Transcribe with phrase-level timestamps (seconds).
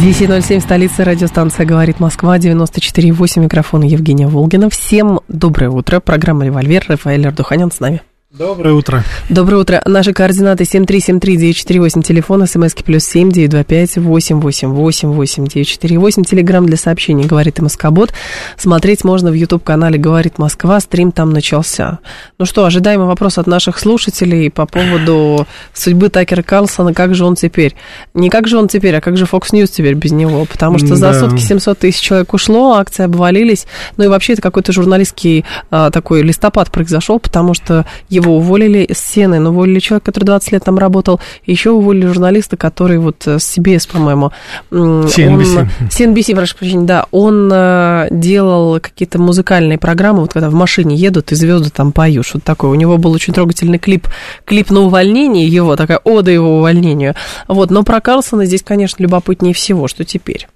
[0.00, 4.70] 10.07, столица радиостанция «Говорит Москва», 94.8, микрофон Евгения Волгина.
[4.70, 5.98] Всем доброе утро.
[5.98, 6.84] Программа «Револьвер».
[6.86, 8.00] Рафаэль Ардуханян с нами.
[8.36, 9.04] Доброе утро.
[9.30, 9.80] Доброе утро.
[9.86, 15.66] Наши координаты 7373948, телефон, смски плюс семь девять два пять восемь восемь восемь восемь девять
[15.68, 16.24] четыре восемь.
[16.24, 18.12] Телеграмм для сообщений «Говорит и Москобот».
[18.58, 20.78] Смотреть можно в YouTube-канале «Говорит Москва».
[20.80, 22.00] Стрим там начался.
[22.38, 26.92] Ну что, ожидаемый вопрос от наших слушателей по поводу судьбы Такера Карлсона.
[26.92, 27.76] Как же он теперь?
[28.12, 30.44] Не как же он теперь, а как же Fox News теперь без него?
[30.44, 31.18] Потому что за Да.
[31.18, 33.66] сутки 700 тысяч человек ушло, акции обвалились.
[33.96, 37.86] Ну и вообще это какой-то журналистский а, такой листопад произошел, потому что
[38.18, 42.06] его уволили из сцены, но уволили человека, который 20 лет там работал, и еще уволили
[42.06, 44.32] журналиста, который вот э, с CBS, по-моему,
[44.70, 45.58] CNBC.
[45.58, 50.94] он- CNBC, прошу прощения, да, он э, делал какие-то музыкальные программы, вот когда в машине
[50.96, 52.70] едут и звезды там поют, что-то такое.
[52.70, 54.06] У него был очень трогательный клип,
[54.44, 57.14] клип на увольнение его, такая ода его увольнению.
[57.46, 60.48] Вот, но про Карлсона здесь, конечно, любопытнее всего, что теперь.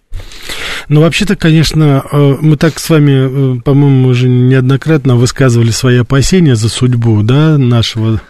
[0.88, 6.56] Ну, вообще-то, конечно, э, мы так с вами, э, по-моему, уже неоднократно высказывали свои опасения
[6.56, 8.20] за судьбу, да, нашего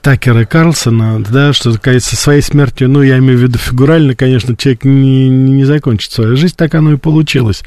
[0.00, 4.84] Такера Карлсона, да, что, кажется, своей смертью, ну, я имею в виду фигурально, конечно, человек
[4.84, 7.62] не, не закончит свою жизнь, так оно и получилось.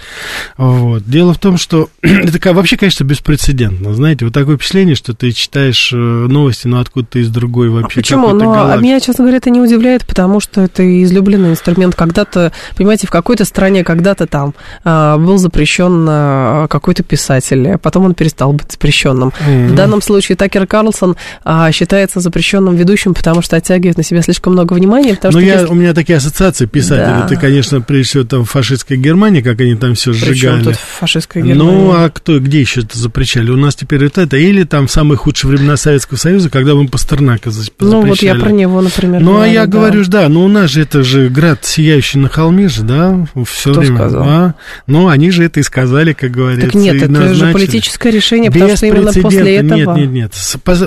[0.58, 1.04] Вот.
[1.06, 5.92] Дело в том, что это вообще, конечно, беспрецедентно, знаете, вот такое впечатление, что ты читаешь
[5.94, 8.30] э, новости, но откуда-то из другой вообще А Почему?
[8.32, 11.96] Ну, а меня, честно говоря, это не удивляет, потому что это излюбленный инструмент.
[11.96, 18.06] Когда-то, понимаете, в какой-то стране когда-то там а, был запрещен а, какой-то писатель, а потом
[18.06, 19.32] он перестал быть запрещенным.
[19.42, 19.68] Мгм.
[19.68, 24.54] В данном случае Такер Карлсон а, считается запрещенным ведущим, потому что оттягивает на себя слишком
[24.54, 25.18] много внимания.
[25.24, 27.22] Ну, я, если- у меня такие ассоциации писателей.
[27.22, 27.28] Да.
[27.28, 30.64] Ты, конечно, прежде всего, там фашистская Германия, как они там все Причем сжигали.
[30.64, 31.72] тут фашистская Германия?
[31.72, 33.50] Ну, а кто, где еще это запрещали?
[33.52, 34.38] У нас теперь вот это.
[34.38, 38.34] Или там в самые худшие времена Советского Союза, когда мы Пастернака за- Ну, вот я
[38.34, 38.40] запрещали.
[38.40, 39.68] про него, например, Ну, а говорю, я да.
[39.68, 43.72] говорю, да, ну у нас же это же град, сияющий на холме же, да, все
[43.72, 43.96] Кто время.
[43.98, 44.24] сказал?
[44.28, 44.56] А?
[44.88, 46.68] Ну, они же это и сказали, как говорится.
[46.72, 47.52] Так нет, это же назначили.
[47.54, 49.78] политическое решение, потому что именно после этого...
[49.78, 50.32] Нет, нет, нет.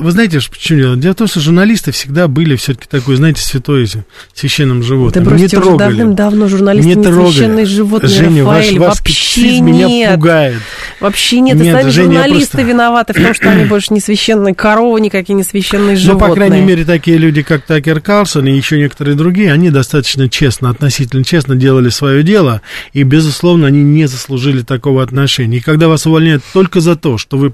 [0.03, 0.49] Вы знаете, ж
[0.79, 0.97] дело?
[0.97, 3.87] Дело в том, что журналисты всегда были все-таки такой, знаете, святой
[4.35, 5.25] священным Да животным.
[5.25, 5.79] бросьте, не трогали.
[5.79, 7.31] давным-давно журналисты не не, трогали.
[7.33, 9.63] священные животные, Женя, Рафаэль, ваш вообще нет.
[9.63, 10.61] меня пугает.
[11.01, 14.01] Вообще нет, и Нет, сами Женя, журналисты просто- виноваты в том, что они больше не
[14.01, 16.27] священные коровы, никакие не священные животные.
[16.29, 20.29] Ну, по крайней мере, такие люди, как Такер Карлсон и еще некоторые другие, они достаточно
[20.29, 22.63] честно, относительно честно делали свое дело,
[22.93, 25.59] и, безусловно, они не заслужили такого отношения.
[25.59, 27.53] И когда вас увольняют только за то, что вы...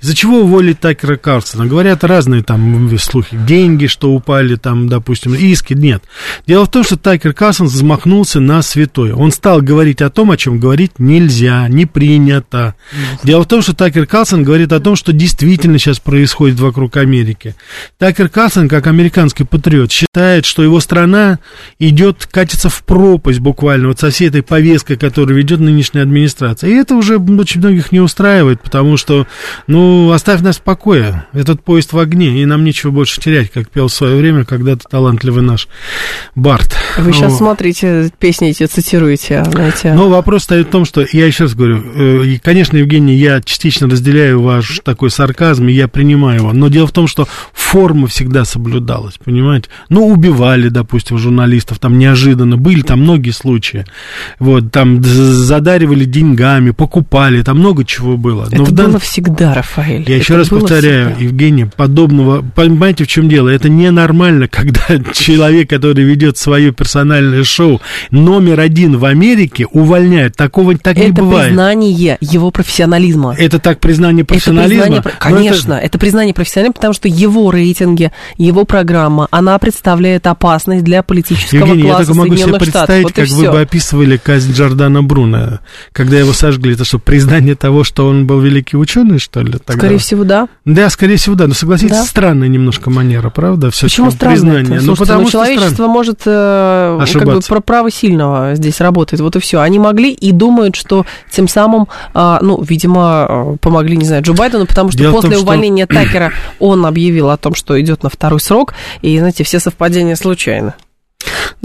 [0.00, 1.66] Из-за чего уволили Такера Карлсона?
[1.66, 2.60] Говорят разные там
[2.98, 3.36] слухи.
[3.46, 5.74] Деньги, что упали, там, допустим, иски.
[5.74, 6.02] Нет.
[6.46, 9.14] Дело в том, что Такер Карлсон замахнулся на святое.
[9.14, 12.74] Он стал говорить о том, о чем говорить нельзя, не принято.
[13.22, 17.54] Дело в том, что Такер Карлсон говорит о том, что действительно сейчас происходит вокруг Америки.
[17.98, 21.38] Такер Карлсон, как американский патриот, считает, что его страна
[21.78, 26.70] идет, катится в пропасть буквально, вот со всей этой повесткой, которую ведет нынешняя администрация.
[26.70, 29.26] И это уже очень многих не устраивает, потому что,
[29.66, 31.26] ну, оставь нас в покое.
[31.32, 34.84] Этот поезд в огне, и нам нечего больше терять, как пел в свое время когда-то
[34.88, 35.68] талантливый наш
[36.34, 36.76] Барт.
[36.98, 37.38] Вы сейчас Вот.
[37.38, 39.92] смотрите, песни эти цитируете, знаете.
[39.94, 43.40] Но вопрос стоит в том, что я еще раз говорю, э, и, конечно, Евгений, я
[43.42, 46.52] частично разделяю ваш такой сарказм, и я принимаю его.
[46.52, 49.68] Но дело в том, что форма всегда соблюдалась, понимаете?
[49.88, 53.84] Ну, убивали, допустим, журналистов, там неожиданно, были там многие случаи.
[54.38, 58.46] Вот, там задаривали деньгами, покупали, там много чего было.
[58.50, 60.00] это в было дан- всегда, Рафаэль.
[60.00, 61.24] я это еще раз повторяю, всегда.
[61.24, 63.48] Евгений, подобного, понимаете, в чем дело?
[63.48, 67.80] Это ненормально, когда человек, который ведет свое персональное шоу,
[68.10, 70.36] номер один в Америке, увольняют.
[70.36, 71.48] Такого так не Это бывает.
[71.48, 73.34] признание его профессионализма.
[73.36, 74.82] Это так признание Это профессионализма.
[74.82, 75.98] признание, про- но это- конечно, это...
[75.98, 81.94] признание профессионализма, потому что его рейтинги, его программа, она представляет опасность для политического Евгений, я
[81.94, 85.60] класса только могу себе представить, Вот как вы бы описывали казнь Джордана Бруно,
[85.92, 86.74] когда его сожгли.
[86.74, 89.52] Это что, признание того, что он был великий ученый, что ли?
[89.64, 89.74] тогда?
[89.80, 90.48] Скорее всего, да.
[90.64, 91.46] Да, скорее всего, да.
[91.46, 92.04] Но согласитесь, Да.
[92.36, 93.70] Странная немножко манера, правда?
[93.70, 94.76] Все Почему признание.
[94.76, 94.84] это?
[94.86, 97.48] Ну, потому ну, что человечество может э, как бы Ошибаться.
[97.48, 99.20] про право сильного здесь работает.
[99.20, 99.60] Вот и все.
[99.60, 104.34] Они могли и думают, что тем самым, а, ну, видимо, э, помогли, не знаю, Джо
[104.34, 108.02] Байдену, потому что Дело после том, что- увольнения Такера он объявил о том, что идет
[108.02, 110.74] на второй срок, и, знаете, все совпадения случайны.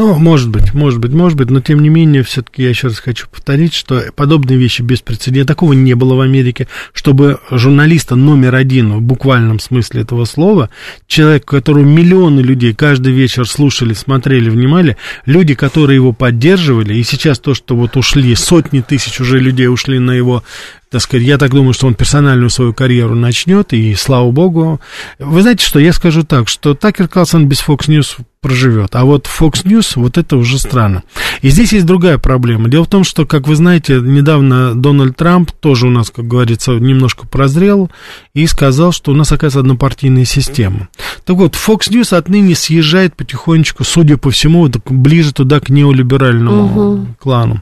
[0.02, 2.98] Ну, может быть, может быть, может быть, но тем не менее, все-таки я еще раз
[2.98, 5.46] хочу повторить, что подобные вещи беспрецедентны.
[5.46, 10.72] Такого не было в Америке, чтобы журналиста номер один в буквальном смысле этого слова,
[11.06, 17.38] человек, которого миллионы людей каждый вечер слушали, смотрели, внимали, люди, которые его поддерживали, и сейчас
[17.38, 20.44] то, что вот ушли, сотни тысяч уже людей ушли на его
[20.90, 24.82] так сказать, я так думаю, что он персональную свою карьеру начнет, и слава богу.
[25.20, 28.96] Вы знаете что, я скажу так, что Такер Карлсон без Fox News проживет.
[28.96, 31.04] А вот Fox News, вот это уже странно.
[31.44, 32.70] И здесь есть другая проблема.
[32.70, 36.72] Дело в том, что, как вы знаете, недавно Дональд Трамп тоже у нас, как говорится,
[36.72, 37.92] немножко прозрел
[38.34, 40.90] и сказал, что у нас, оказывается, однопартийная система.
[41.24, 47.08] Так вот, Fox News отныне съезжает потихонечку, судя по всему, ближе туда к неолиберальному угу.
[47.20, 47.62] клану.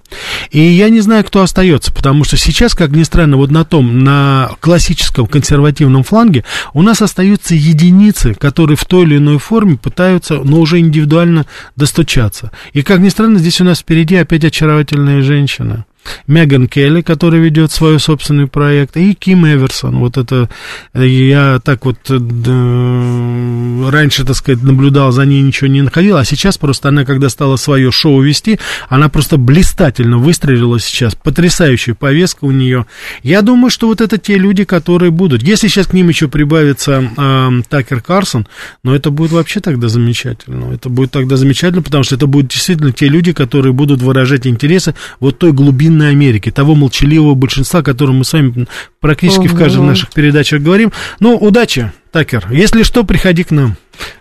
[0.52, 4.06] И я не знаю, кто остается, потому что сейчас, как ни странно, вот на том,
[4.06, 10.36] на классическом консервативном фланге у нас остаются единицы, которые в той или иной форме пытаются,
[10.36, 11.46] но уже индивидуально
[11.78, 12.52] достучаться.
[12.74, 15.86] И, как ни странно, здесь у нас впереди опять очаровательная женщина.
[16.28, 19.98] Меган Келли, которая ведет свой собственный проект, и Ким Эверсон.
[19.98, 20.50] Вот это
[20.94, 26.58] я так вот да, раньше, так сказать, наблюдал за ней, ничего не находил, а сейчас
[26.58, 28.60] просто она, когда стала свое шоу вести,
[28.90, 32.86] она просто блистательно выстрелила сейчас, потрясающая повестка у нее.
[33.24, 35.44] Я думаю, что вот это те люди, которые будут.
[35.44, 38.48] Если сейчас к ним еще прибавится э, Такер Карсон,
[38.84, 40.74] но это будет вообще тогда замечательно.
[40.74, 44.96] Это будет тогда замечательно, потому что это будут действительно те люди, которые будут выражать интересы
[45.20, 48.68] вот той глубины глубинной Америки, того молчаливого большинства, о котором мы с вами
[49.00, 49.56] практически угу.
[49.56, 50.92] в каждой наших передачах говорим.
[51.20, 52.48] Ну, удачи, Такер.
[52.52, 53.76] Если что, приходи к нам.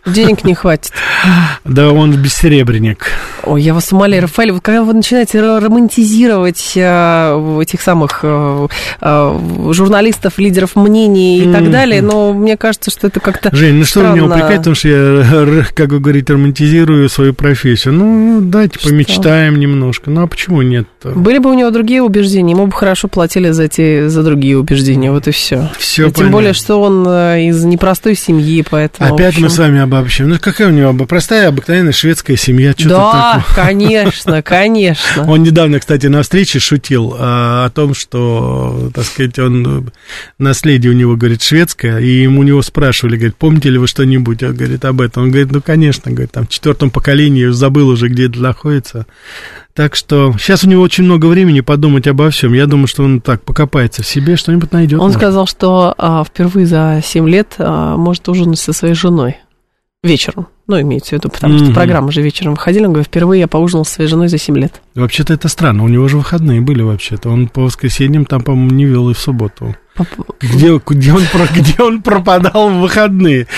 [0.07, 0.93] Денег не хватит.
[1.65, 3.07] Да, он бессеребренник.
[3.45, 8.69] Ой, я вас умоляю, Рафаэль, вот когда вы начинаете романтизировать э, этих самых э,
[9.01, 9.39] э,
[9.73, 11.53] журналистов, лидеров мнений и mm-hmm.
[11.53, 14.15] так далее, но мне кажется, что это как-то Жень, ну что странно.
[14.15, 17.95] меня упрекаете, потому что я, как вы говорите, романтизирую свою профессию.
[17.95, 18.89] Ну, давайте что?
[18.89, 20.11] помечтаем немножко.
[20.11, 20.87] Ну, а почему нет?
[21.03, 21.15] -то?
[21.15, 25.13] Были бы у него другие убеждения, ему бы хорошо платили за, эти, за другие убеждения,
[25.13, 25.71] вот и все.
[25.79, 29.15] Все и Тем более, что он из непростой семьи, поэтому...
[29.15, 29.43] Опять общем...
[29.43, 30.29] мы с вами обобщим.
[30.29, 32.75] Ну, какая у него простая, обыкновенная шведская семья.
[32.79, 35.31] Да, конечно, конечно.
[35.31, 39.91] Он недавно, кстати, на встрече шутил а, о том, что, так сказать, он
[40.39, 44.43] наследие у него, говорит, шведское, и ему у него спрашивали, говорит, помните ли вы что-нибудь,
[44.43, 45.25] он говорит, об этом.
[45.25, 49.07] Он говорит, ну, конечно, говорит, там, в четвертом поколении, забыл уже, где это находится.
[49.79, 52.53] Так что сейчас у него очень много времени подумать обо всем.
[52.53, 54.99] Я думаю, что он так покопается в себе, что-нибудь найдет.
[54.99, 55.21] Он может.
[55.21, 59.37] сказал, что а, впервые за 7 лет а, может ужинать со своей женой
[60.03, 60.49] вечером.
[60.67, 61.65] Ну, имеется в виду, потому mm-hmm.
[61.65, 62.85] что программы же вечером выходили.
[62.85, 64.81] Он говорит, впервые я поужинал со своей женой за 7 лет.
[64.95, 65.85] Вообще-то это странно.
[65.85, 67.31] У него же выходные были вообще-то.
[67.31, 69.75] Он по воскресеньям там, по-моему, не вел и в субботу.
[70.41, 71.23] Где, где, он,
[71.57, 73.49] где он пропадал в выходные?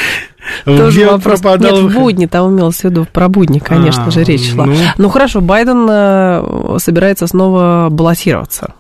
[0.65, 1.41] Тоже Где вопрос.
[1.41, 1.83] Пропадал?
[1.83, 4.65] Нет, в будни, там имелось в виду про будни, конечно а, же, речь шла.
[4.65, 4.75] Ну...
[4.97, 8.75] ну хорошо, Байден э, собирается снова баллотироваться.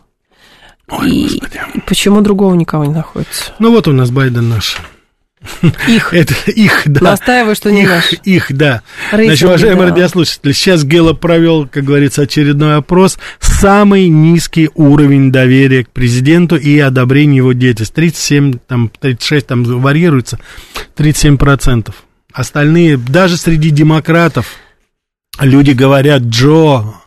[0.88, 1.42] Ой, и
[1.86, 3.52] почему другого никого не находится?
[3.58, 4.78] Ну вот у нас Байден наш.
[5.88, 6.12] Их.
[6.12, 7.00] Это их, да.
[7.12, 8.12] Настаиваю, что не их, наш.
[8.24, 8.82] Их, да.
[9.10, 9.94] Рейтинги, Значит, уважаемые да.
[9.94, 13.18] радиослушатели, сейчас Гела провел, как говорится, очередной опрос.
[13.38, 17.94] Самый низкий уровень доверия к президенту и одобрения его деятельности.
[17.94, 20.38] 37, там, 36, там варьируется,
[20.96, 21.94] 37%.
[22.32, 24.46] Остальные, даже среди демократов,
[25.40, 26.99] люди говорят, Джо,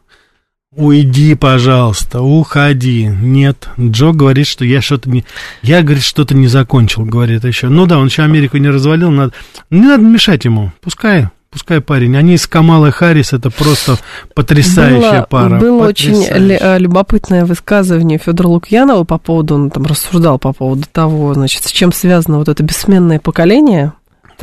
[0.76, 3.06] Уйди, пожалуйста, уходи.
[3.06, 5.24] Нет, Джо говорит, что я что-то не...
[5.62, 7.70] Я, говорит, что-то не закончил, говорит еще.
[7.70, 9.34] Ну да, он еще Америку не развалил, надо...
[9.70, 12.18] Не надо мешать ему, пускай, пускай парень.
[12.18, 14.00] Они с Камалой Харрис, это просто
[14.34, 15.60] потрясающая было, пара.
[15.60, 21.36] Было очень э, любопытное высказывание Федора Лукьянова по поводу, он там рассуждал по поводу того,
[21.36, 23.94] значит, с чем связано вот это бессменное поколение,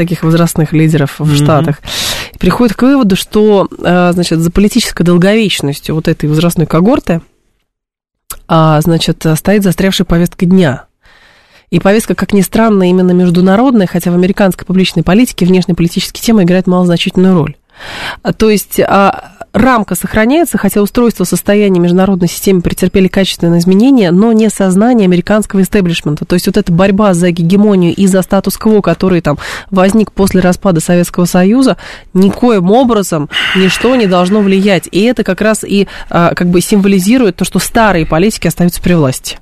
[0.01, 1.45] таких возрастных лидеров в mm-hmm.
[1.45, 1.81] Штатах,
[2.39, 7.21] приходит к выводу, что, э, значит, за политической долговечностью вот этой возрастной когорты,
[8.49, 10.87] а, значит, стоит застрявшая повестка дня.
[11.71, 16.67] И повестка, как ни странно, именно международная, хотя в американской публичной политике внешнеполитические темы играют
[16.67, 17.57] малозначительную роль.
[18.39, 24.49] То есть а, рамка сохраняется, хотя устройство состояния международной системы претерпели качественные изменения, но не
[24.51, 26.25] сознание американского истеблишмента.
[26.25, 29.39] То есть вот эта борьба за гегемонию и за статус-кво, который там
[29.71, 31.77] возник после распада Советского Союза,
[32.15, 34.89] никоим образом ничто не должно влиять.
[34.91, 38.95] И это как раз и а, как бы символизирует то, что старые политики остаются при
[38.95, 39.39] власти.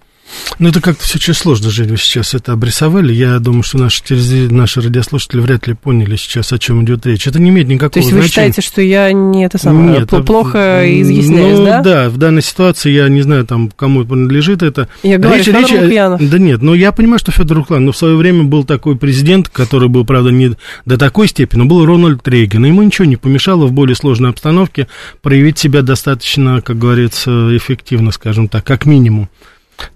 [0.58, 3.12] Ну, это как-то все очень сложно, Жень, вы сейчас это обрисовали.
[3.12, 4.02] Я думаю, что наши,
[4.50, 7.26] наши радиослушатели вряд ли поняли сейчас, о чем идет речь.
[7.26, 8.22] Это не имеет никакого То есть значения.
[8.22, 11.82] вы считаете, что я не это самое, Нет, плохо изъясняюсь, ну, да?
[11.82, 14.88] да, в данной ситуации я не знаю, там, кому принадлежит это.
[15.02, 16.30] Я говорю, речь, Федор речь, Лукьянов.
[16.30, 19.48] Да нет, ну я понимаю, что Федор Лукьянов, но в свое время был такой президент,
[19.48, 20.52] который был, правда, не
[20.84, 24.30] до такой степени, но был Рональд Рейган, и ему ничего не помешало в более сложной
[24.30, 24.88] обстановке
[25.22, 29.28] проявить себя достаточно, как говорится, эффективно, скажем так, как минимум.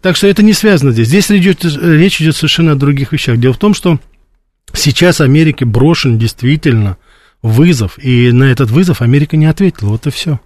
[0.00, 1.08] Так что это не связано здесь.
[1.08, 3.38] Здесь идет, речь идет совершенно о других вещах.
[3.38, 3.98] Дело в том, что
[4.72, 6.98] сейчас Америке брошен действительно
[7.42, 9.90] вызов, и на этот вызов Америка не ответила.
[9.90, 10.40] Вот и все.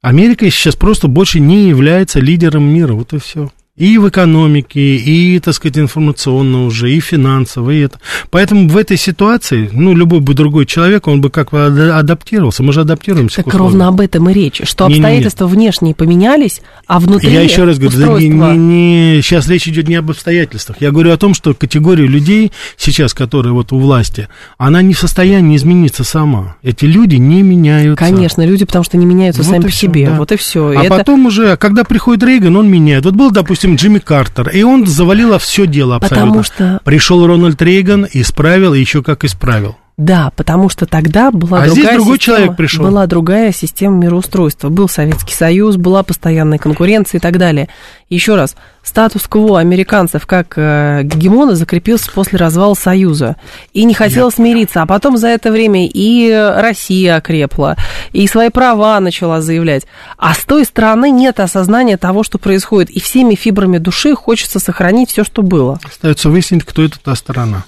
[0.00, 5.38] Америка сейчас просто больше не является лидером мира, вот и все и в экономике, и,
[5.40, 7.98] так сказать, информационно уже, и финансово, и это.
[8.30, 12.62] Поэтому в этой ситуации, ну, любой бы другой человек, он бы как бы адаптировался.
[12.62, 15.52] Мы же адаптируемся Так ровно об этом и речь, что Не, не, обстоятельства не.
[15.52, 19.68] внешние поменялись, а внутри Я еще раз говорю, да не, устройства- не, не, сейчас речь
[19.68, 20.78] идет не об обстоятельствах.
[20.80, 24.98] Я говорю о том, что категория людей сейчас, которые вот у власти, она не в
[24.98, 26.56] состоянии измениться сама.
[26.62, 28.04] Эти люди не меняются.
[28.04, 30.06] Конечно, люди, потому что не меняются Вот сами по всё, себе.
[30.06, 30.16] да.
[30.16, 30.72] Вот и все.
[30.76, 33.04] А потом уже, когда приходит Рейган, он меняет.
[33.04, 36.26] Вот был, допустим, Джимми Картер, и он завалил все дело абсолютно.
[36.26, 39.76] Потому что- Пришел Рональд Рейган, исправил, и еще как исправил.
[39.98, 42.84] Да, потому что тогда была А другая здесь другой система, человек пришел.
[42.84, 44.68] Была другая система мироустройства.
[44.68, 47.68] Был Советский Союз, была постоянная конкуренция и так далее.
[48.08, 53.34] Еще раз, статус-кво американцев как э, гегемона закрепился после развала Союза.
[53.72, 54.82] И не хотела смириться.
[54.82, 57.74] А потом за это время и Россия окрепла,
[58.12, 59.82] и свои права начала заявлять.
[60.16, 62.90] А с той стороны нет осознания того, что происходит.
[62.90, 65.80] И всеми фибрами души хочется сохранить все, что было.
[65.84, 67.64] Остается выяснить, кто это та сторона.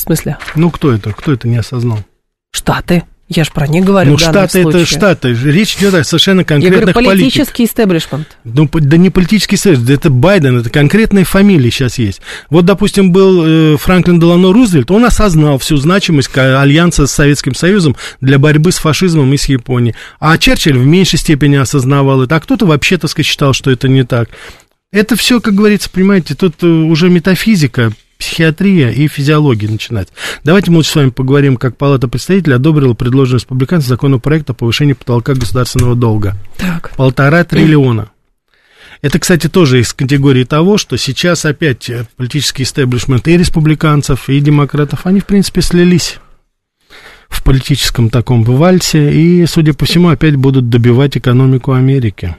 [0.00, 1.12] В смысле, Ну, кто это?
[1.12, 1.98] Кто это не осознал?
[2.52, 3.02] Штаты.
[3.28, 4.86] Я же про них говорю ну, Штаты это.
[4.86, 5.34] Штаты.
[5.34, 7.20] Речь идет о совершенно Я конкретных говорю, политиках.
[7.20, 8.38] политический истеблишмент.
[8.44, 12.22] Ну, да не политический да это Байден, это конкретные фамилии сейчас есть.
[12.48, 17.94] Вот, допустим, был э, Франклин Делано Рузвельт, он осознал всю значимость альянса с Советским Союзом
[18.22, 19.94] для борьбы с фашизмом и с Японией.
[20.18, 23.86] А Черчилль в меньшей степени осознавал это, а кто-то вообще, так сказать, считал, что это
[23.86, 24.30] не так.
[24.92, 30.08] Это все, как говорится, понимаете, тут э, уже метафизика, психиатрия и физиология начинать.
[30.44, 34.92] Давайте мы лучше с вами поговорим, как Палата представителей одобрила предложенный республиканцем законопроект о повышении
[34.92, 36.36] потолка государственного долга.
[36.58, 36.94] Так.
[36.96, 38.10] Полтора триллиона.
[39.02, 44.38] Это, кстати, тоже из категории того, что сейчас опять э, политический истеблишмент и республиканцев, и
[44.40, 46.18] демократов, они, в принципе, слились
[47.30, 52.36] в политическом таком вальсе, и, судя по всему, опять будут добивать экономику Америки.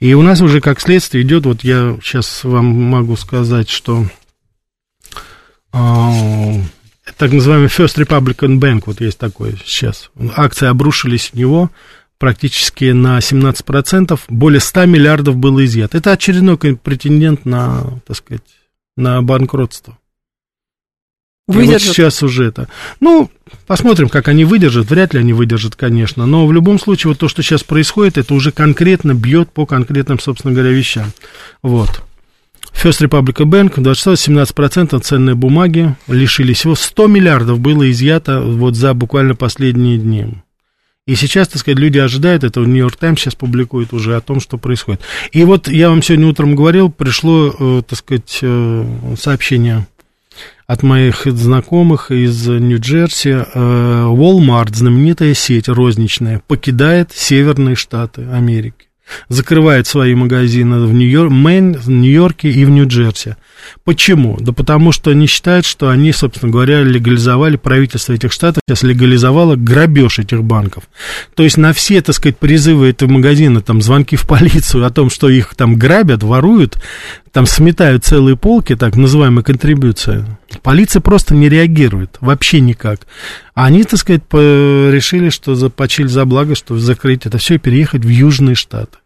[0.00, 4.04] И у нас уже как следствие идет, вот я сейчас вам могу сказать, что
[5.72, 11.70] так называемый First Republican Bank, вот есть такой сейчас, акции обрушились в него,
[12.18, 15.98] практически на 17%, более 100 миллиардов было изъято.
[15.98, 18.42] Это очередной претендент на, так сказать,
[18.96, 19.98] на банкротство.
[21.48, 21.96] И вот Выдержат.
[21.96, 22.68] сейчас уже это.
[23.00, 23.28] Ну,
[23.66, 24.88] посмотрим, как они выдержат.
[24.88, 26.24] Вряд ли они выдержат, конечно.
[26.24, 30.20] Но в любом случае, вот то, что сейчас происходит, это уже конкретно бьет по конкретным,
[30.20, 31.12] собственно говоря, вещам.
[31.62, 32.04] Вот.
[32.72, 36.74] First Republic Bank, 26-17% ценные бумаги лишились его.
[36.74, 40.26] 100 миллиардов было изъято вот за буквально последние дни.
[41.06, 44.56] И сейчас, так сказать, люди ожидают, это Нью-Йорк Таймс сейчас публикует уже о том, что
[44.56, 45.00] происходит.
[45.32, 48.84] И вот я вам сегодня утром говорил, пришло, э, так сказать, э,
[49.18, 49.88] сообщение
[50.68, 53.30] от моих знакомых из Нью-Джерси.
[53.30, 58.86] Э, Walmart, знаменитая сеть розничная, покидает северные штаты Америки.
[59.28, 63.36] Закрывает свои магазины в Нью-Йорк, Мэн, в Нью-Йорке и в Нью-Джерси.
[63.84, 64.36] Почему?
[64.40, 69.56] Да потому что они считают, что они, собственно говоря, легализовали, правительство этих штатов сейчас легализовало
[69.56, 70.84] грабеж этих банков.
[71.34, 75.10] То есть на все, так сказать, призывы этого магазина, там, звонки в полицию о том,
[75.10, 76.78] что их там грабят, воруют,
[77.30, 80.26] там сметают целые полки, так называемая контрибуция.
[80.62, 83.06] Полиция просто не реагирует, вообще никак.
[83.54, 87.58] А они, так сказать, решили, что за, почили за благо, что закрыть это все и
[87.58, 88.98] переехать в Южные Штаты.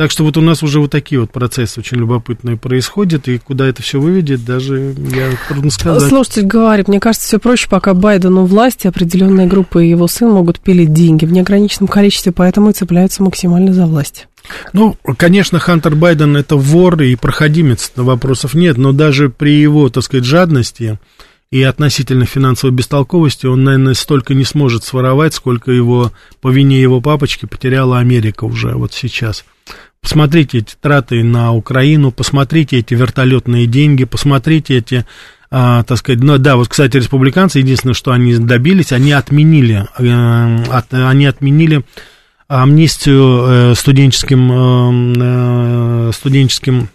[0.00, 3.66] Так что вот у нас уже вот такие вот процессы очень любопытные происходят, и куда
[3.66, 6.08] это все выведет, даже я трудно сказать.
[6.08, 10.58] Слушатель говорит, мне кажется, все проще, пока Байдену власти, определенная группа и его сын могут
[10.58, 14.26] пилить деньги в неограниченном количестве, поэтому и цепляются максимально за власть.
[14.72, 20.02] Ну, конечно, Хантер Байден это вор и проходимец, вопросов нет, но даже при его, так
[20.02, 20.98] сказать, жадности
[21.50, 27.02] и относительно финансовой бестолковости он, наверное, столько не сможет своровать, сколько его по вине его
[27.02, 29.44] папочки потеряла Америка уже вот сейчас.
[30.02, 35.04] Посмотрите эти траты на Украину, посмотрите эти вертолетные деньги, посмотрите эти,
[35.50, 40.64] а, так сказать, ну да, вот, кстати, республиканцы, единственное, что они добились, они отменили, э,
[40.70, 41.84] от- они отменили
[42.48, 44.50] амнистию студенческим,
[46.12, 46.88] студенческим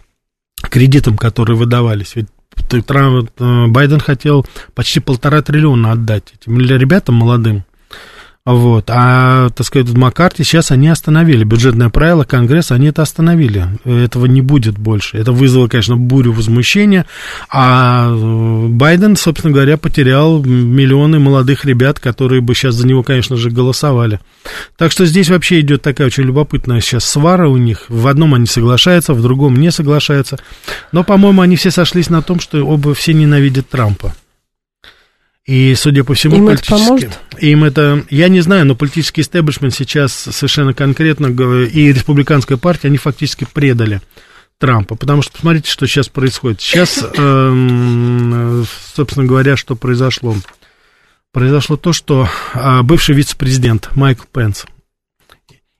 [0.69, 2.15] кредитам, которые выдавались.
[2.15, 2.27] Ведь
[2.85, 7.63] Трамп, Байден хотел почти полтора триллиона отдать этим ребятам молодым.
[8.45, 8.91] Вот.
[8.91, 11.43] А, так сказать, Маккарти сейчас они остановили.
[11.43, 13.67] Бюджетное правило Конгресса, они это остановили.
[13.85, 15.17] Этого не будет больше.
[15.17, 17.07] Это вызвало, конечно, бурю возмущения.
[17.49, 23.35] А э, Байден, собственно говоря, потерял миллионы молодых ребят, которые бы сейчас за него, конечно
[23.35, 24.19] же, голосовали.
[24.77, 27.85] Так что здесь вообще идет такая очень любопытная сейчас свара у них.
[27.89, 30.37] В одном они соглашаются, в другом не соглашаются.
[30.91, 34.13] Но, по-моему, они все сошлись на том, что оба все ненавидят Трампа.
[35.45, 36.73] И, судя по всему, им политически...
[36.73, 37.19] это поможет?
[37.39, 38.03] Им это...
[38.09, 44.01] Я не знаю, но политический истеблишмент сейчас совершенно конкретно, и республиканская партия, они фактически предали
[44.57, 44.95] Трампа.
[44.95, 46.61] Потому что посмотрите, что сейчас происходит.
[46.61, 50.35] Сейчас, эм, собственно говоря, что произошло.
[51.31, 54.65] Произошло то, что а, бывший вице-президент Майкл Пенс,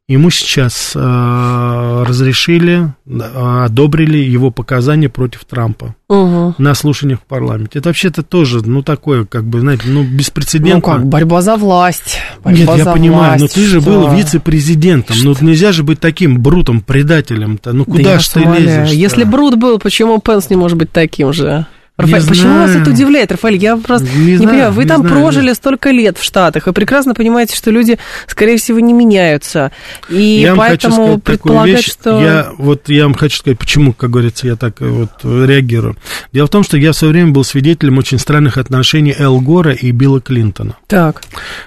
[0.08, 2.94] Ему сейчас э, разрешили,
[3.36, 6.54] одобрили его показания против Трампа угу.
[6.60, 7.80] на слушаниях в парламенте.
[7.80, 10.76] Это вообще-то тоже, ну, такое, как бы, знаете, ну, беспрецедентно.
[10.76, 12.20] Ну, как, борьба за власть.
[12.44, 15.18] Борьба Нет, за я понимаю, власть, но ты же был вице-президентом.
[15.24, 17.74] Ну, нельзя же быть таким брутом, предателем-то.
[17.74, 18.92] Ну, куда да ж ты лезешь?
[18.92, 21.66] Если Брут был, почему Пенс не может быть таким же?
[21.98, 22.68] Рафаэль, не почему знаю.
[22.68, 23.56] вас это удивляет, Рафаэль?
[23.56, 24.72] Я просто не, не знаю, понимаю.
[24.74, 25.16] Вы не там знаю.
[25.16, 27.98] прожили столько лет в Штатах, вы прекрасно понимаете, что люди,
[28.28, 29.72] скорее всего, не меняются.
[30.10, 32.22] И я поэтому предполагать, вещь, что...
[32.22, 35.96] Я, вот я вам хочу сказать, почему, как говорится, я так вот реагирую.
[36.34, 39.72] Дело в том, что я в свое время был свидетелем очень странных отношений Эл Гора
[39.72, 40.75] и Билла Клинтона.
[40.88, 41.22] Так.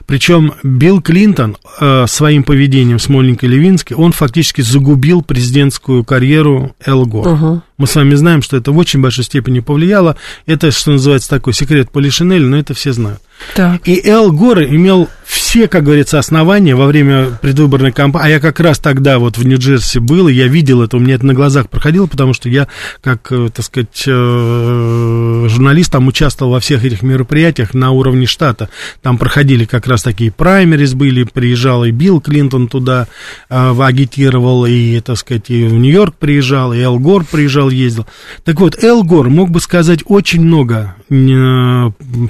[0.07, 7.07] Причем Билл Клинтон э, своим поведением с Моленькой Левински, он фактически загубил президентскую карьеру Эл
[7.07, 7.33] Гора.
[7.33, 7.63] Угу.
[7.79, 10.17] Мы с вами знаем, что это в очень большой степени повлияло.
[10.47, 13.21] Это, что называется, такой секрет Полишинеля, но это все знают.
[13.55, 13.87] Так.
[13.87, 18.27] И Эл Гор имел все, как говорится, основания во время предвыборной кампании.
[18.27, 21.17] А я как раз тогда вот в Нью-Джерси был, и я видел это, у меня
[21.17, 22.67] это на глазах проходило, потому что я,
[23.03, 28.71] как, э, так сказать, э, журналист, там участвовал во всех этих мероприятиях на уровне штата.
[29.03, 33.07] Там проходили как раз такие праймерис были, приезжал и Билл Клинтон туда
[33.51, 38.07] э, агитировал, и, так сказать, и в Нью-Йорк приезжал, и Эл Гор приезжал, ездил.
[38.45, 40.95] Так вот, Эл Гор мог бы сказать очень много,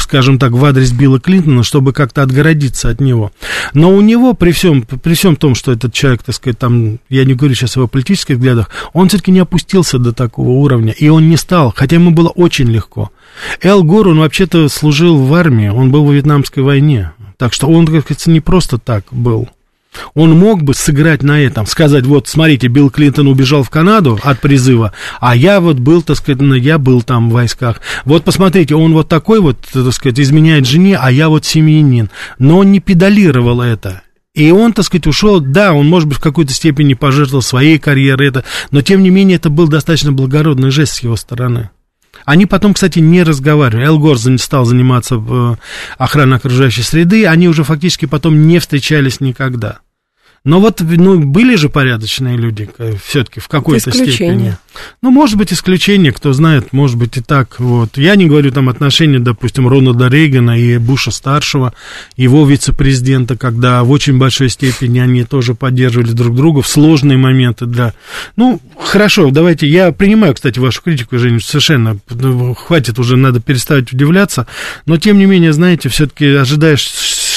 [0.00, 3.31] скажем так, в адрес Билла Клинтона, чтобы как-то отгородиться от него.
[3.73, 7.25] Но у него, при всем, при всем том, что этот человек, так сказать, там, я
[7.25, 11.09] не говорю сейчас о его политических взглядах, он все-таки не опустился до такого уровня, и
[11.09, 13.11] он не стал, хотя ему было очень легко.
[13.62, 17.87] Эл Гор, он вообще-то служил в армии, он был во Вьетнамской войне, так что он,
[17.87, 19.49] как говорится, не просто так был.
[20.14, 24.40] Он мог бы сыграть на этом, сказать, вот, смотрите, Билл Клинтон убежал в Канаду от
[24.40, 27.81] призыва, а я вот был, так сказать, ну, я был там в войсках.
[28.05, 32.11] Вот, посмотрите, он вот такой вот, так сказать, изменяет жене, а я вот семьянин.
[32.38, 34.03] Но он не педалировал это.
[34.35, 38.29] И он, так сказать, ушел, да, он, может быть, в какой-то степени пожертвовал своей карьерой,
[38.29, 41.70] это, но, тем не менее, это был достаточно благородный жест с его стороны.
[42.24, 43.87] Они потом, кстати, не разговаривали.
[43.87, 45.57] Эл Гор стал заниматься э,
[45.98, 49.81] охраной окружающей среды, они уже фактически потом не встречались никогда.
[50.44, 52.68] Но вот ну, были же порядочные люди
[53.05, 54.57] все-таки в какой-то степени.
[55.03, 57.59] Ну, может быть, исключение, кто знает, может быть и так.
[57.59, 57.98] Вот.
[57.98, 61.74] Я не говорю там отношения, допустим, Рональда Рейгана и Буша старшего,
[62.16, 67.66] его вице-президента, когда в очень большой степени они тоже поддерживали друг друга в сложные моменты
[67.66, 67.92] для...
[68.37, 73.92] Ну, хорошо, давайте, я принимаю, кстати, вашу критику, Женя, совершенно, ну, хватит уже, надо перестать
[73.92, 74.46] удивляться,
[74.87, 76.87] но, тем не менее, знаете, все-таки ожидаешь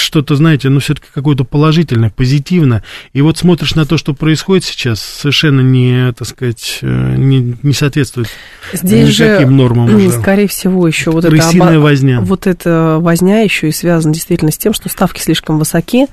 [0.01, 2.83] что-то, знаете, ну, все-таки какое-то положительное, позитивное.
[3.13, 7.73] И вот смотришь на то, что происходит сейчас, совершенно не, так сказать, э, не, не
[7.73, 8.27] соответствует
[8.73, 10.11] Здесь никаким же, нормам уже.
[10.11, 11.79] Скорее всего, еще вот это, оба...
[11.79, 12.21] возня.
[12.21, 16.07] вот эта возня еще и связана действительно с тем, что ставки слишком высоки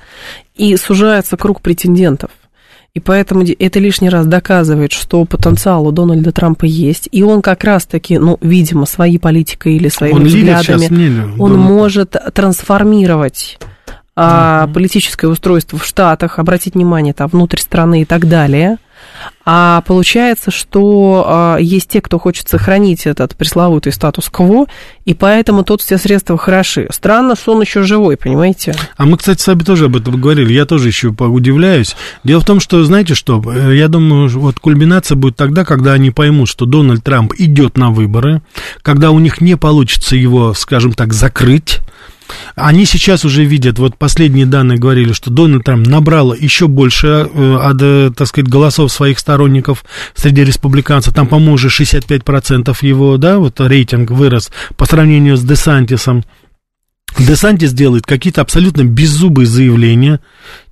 [0.55, 2.31] и сужается круг претендентов.
[2.95, 7.07] И поэтому это лишний раз доказывает, что потенциал у Дональда Трампа есть.
[7.11, 11.71] И он как раз-таки, ну, видимо, своей политикой или своими он взглядами, он Дональд.
[11.71, 13.59] может трансформировать
[14.21, 18.75] а, политическое устройство в Штатах, обратить внимание там внутрь страны и так далее.
[19.45, 24.65] А получается, что а, есть те, кто хочет сохранить этот пресловутый статус-кво,
[25.05, 26.89] и поэтому тут все средства хороши.
[26.91, 28.75] Странно, что он еще живой, понимаете?
[28.97, 31.95] А мы, кстати, с вами тоже об этом говорили, я тоже еще удивляюсь.
[32.25, 36.11] Дело в том, что, знаете что, э, я думаю, вот кульминация будет тогда, когда они
[36.11, 38.41] поймут, что Дональд Трамп идет на выборы,
[38.81, 41.79] когда у них не получится его, скажем так, закрыть,
[42.55, 47.73] они сейчас уже видят, вот последние данные говорили, что Дональд Трамп набрал еще больше, э,
[47.79, 49.83] э, так сказать, голосов своих сторонников
[50.15, 51.13] среди республиканцев.
[51.13, 56.23] Там, по-моему, уже 65% его, да, вот рейтинг вырос по сравнению с Десантисом.
[57.17, 60.19] Десантис делает какие-то абсолютно беззубые заявления,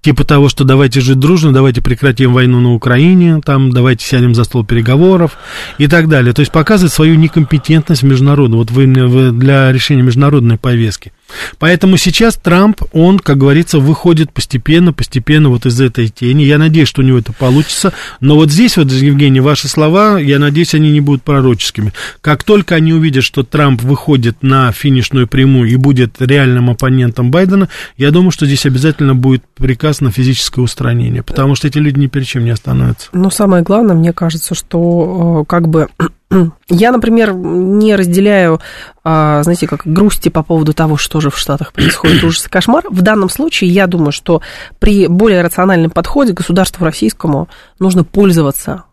[0.01, 4.43] типа того, что давайте жить дружно, давайте прекратим войну на Украине, там, давайте сядем за
[4.43, 5.38] стол переговоров
[5.77, 6.33] и так далее.
[6.33, 11.12] То есть показывает свою некомпетентность международную, вот вы, вы для решения международной повестки.
[11.60, 16.43] Поэтому сейчас Трамп, он, как говорится, выходит постепенно, постепенно вот из этой тени.
[16.43, 17.93] Я надеюсь, что у него это получится.
[18.21, 21.91] Но вот здесь вот, Евгений, ваши слова, я надеюсь, они не будут пророческими.
[22.21, 27.67] Как только они увидят, что Трамп выходит на финишную прямую и будет реальным оппонентом Байдена,
[27.97, 32.07] я думаю, что здесь обязательно будет приказ на физическое устранение, потому что эти люди ни
[32.07, 33.10] перед чем не остановятся.
[33.13, 35.88] Но самое главное, мне кажется, что э, как бы
[36.69, 38.60] я, например, не разделяю,
[39.03, 42.83] а, знаете, как грусти по поводу того, что же в Штатах происходит, ужас и кошмар.
[42.89, 44.41] В данном случае я думаю, что
[44.79, 47.47] при более рациональном подходе государству российскому
[47.79, 48.83] нужно пользоваться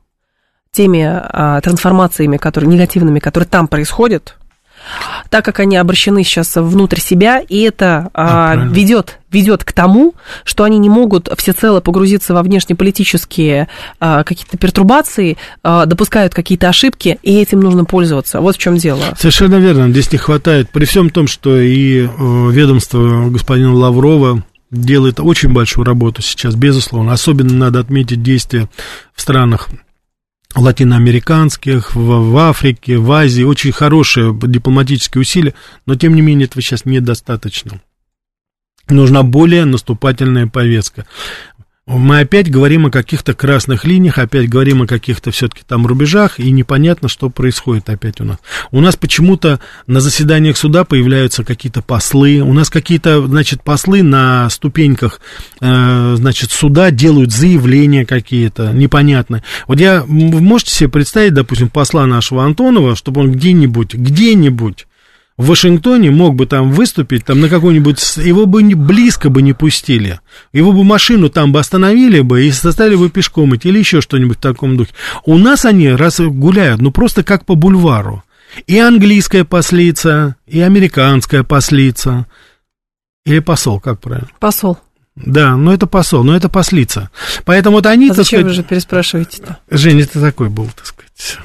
[0.71, 4.37] теми а, трансформациями, которые, негативными, которые там происходят,
[5.31, 10.65] так как они обращены сейчас внутрь себя, и это а, ведет, ведет к тому, что
[10.65, 13.69] они не могут всецело погрузиться во внешнеполитические
[14.01, 18.41] а, какие-то пертурбации, а, допускают какие-то ошибки, и этим нужно пользоваться.
[18.41, 19.03] Вот в чем дело.
[19.19, 19.91] Совершенно верно.
[19.91, 22.09] Здесь не хватает, при всем том, что и э,
[22.51, 27.13] ведомство господина Лаврова делает очень большую работу сейчас, безусловно.
[27.13, 28.69] Особенно надо отметить действия
[29.15, 29.69] в странах
[30.55, 35.55] латиноамериканских, в, в Африке, в Азии, очень хорошие дипломатические усилия,
[35.87, 37.81] но тем не менее этого сейчас недостаточно.
[38.89, 41.07] Нужна более наступательная повестка.
[41.87, 46.51] Мы опять говорим о каких-то красных линиях, опять говорим о каких-то все-таки там рубежах, и
[46.51, 48.39] непонятно, что происходит опять у нас.
[48.71, 54.49] У нас почему-то на заседаниях суда появляются какие-то послы, у нас какие-то, значит, послы на
[54.49, 55.21] ступеньках,
[55.61, 59.43] э, значит, суда делают заявления какие-то непонятные.
[59.69, 64.87] Вот я, вы можете себе представить, допустим, посла нашего Антонова, чтобы он где-нибудь, где-нибудь
[65.37, 69.53] в Вашингтоне мог бы там выступить, там на какой-нибудь, его бы не, близко бы не
[69.53, 70.21] пустили,
[70.53, 74.39] его бы машину там бы остановили бы и заставили бы пешком идти или еще что-нибудь
[74.39, 74.93] в таком духе.
[75.25, 78.23] У нас они раз гуляют, ну просто как по бульвару.
[78.69, 82.27] И английская послица, и американская послица.
[83.27, 84.29] Или посол, как правильно?
[84.39, 84.79] Посол.
[85.17, 87.11] Да, но это посол, но это послица.
[87.45, 88.11] Поэтому вот они...
[88.11, 89.59] А зачем сказать, вы же переспрашиваете-то?
[89.71, 91.39] Женя, это такой был, так сказать.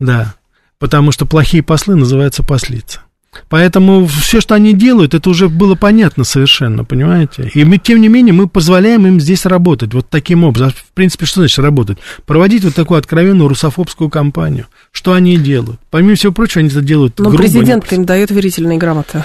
[0.00, 0.34] Да
[0.78, 3.00] потому что плохие послы называются послица.
[3.48, 7.50] Поэтому все, что они делают, это уже было понятно совершенно, понимаете?
[7.54, 10.70] И мы, тем не менее, мы позволяем им здесь работать вот таким образом.
[10.70, 11.98] В принципе, что значит работать?
[12.24, 14.66] Проводить вот такую откровенную русофобскую кампанию.
[14.90, 15.80] Что они делают?
[15.90, 19.24] Помимо всего прочего, они это делают Но грубо, президент им дает верительные грамоты.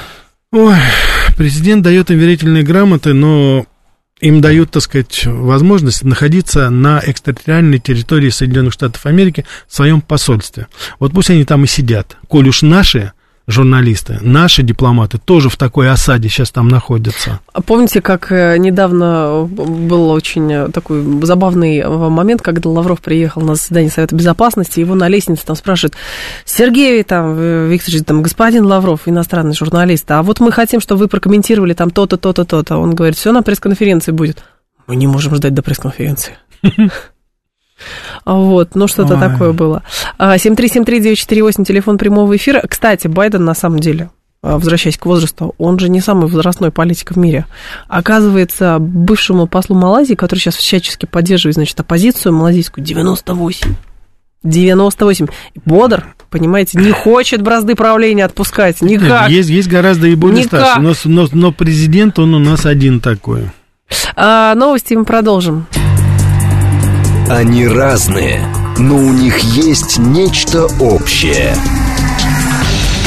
[0.52, 0.76] Ой,
[1.38, 3.66] президент дает им верительные грамоты, но
[4.22, 10.68] им дают, так сказать, возможность находиться на экстерриториальной территории Соединенных Штатов Америки в своем посольстве.
[11.00, 12.18] Вот пусть они там и сидят.
[12.28, 13.14] Коль уж наши
[13.48, 17.40] журналисты, наши дипломаты тоже в такой осаде сейчас там находятся.
[17.54, 23.42] А помните, как э, недавно был очень э, такой забавный э, момент, когда Лавров приехал
[23.42, 25.96] на заседание Совета Безопасности, его на лестнице там спрашивают,
[26.46, 27.36] Сергей там,
[27.70, 32.18] Викторович, там, господин Лавров, иностранный журналист, а вот мы хотим, чтобы вы прокомментировали там то-то,
[32.18, 32.78] то-то, то-то.
[32.78, 34.44] Он говорит, все на пресс-конференции будет.
[34.88, 36.38] Мы не можем ждать до пресс-конференции.
[38.26, 39.84] Вот, ну что-то такое было.
[40.20, 42.62] 7373948, а, телефон прямого эфира.
[42.68, 44.10] Кстати, Байден на самом деле,
[44.44, 47.46] а, возвращаясь к возрасту, он же не самый возрастной политик в мире.
[47.88, 53.76] Оказывается, бывшему послу Малайзии, который сейчас всячески поддерживает, значит, оппозицию малазийскую, 98.
[54.44, 55.28] 98.
[55.66, 59.30] Бодр, понимаете, не хочет бразды правления отпускать, никак.
[59.30, 60.62] Есть, есть гораздо и более никак.
[60.62, 63.50] старше, но, но, но президент, он у нас один такой.
[64.16, 65.68] А, новости мы продолжим.
[67.34, 68.46] Они разные,
[68.78, 71.56] но у них есть нечто общее.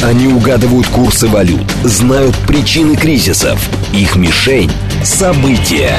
[0.03, 3.61] Они угадывают курсы валют, знают причины кризисов,
[3.93, 4.71] их мишень–
[5.05, 5.99] события.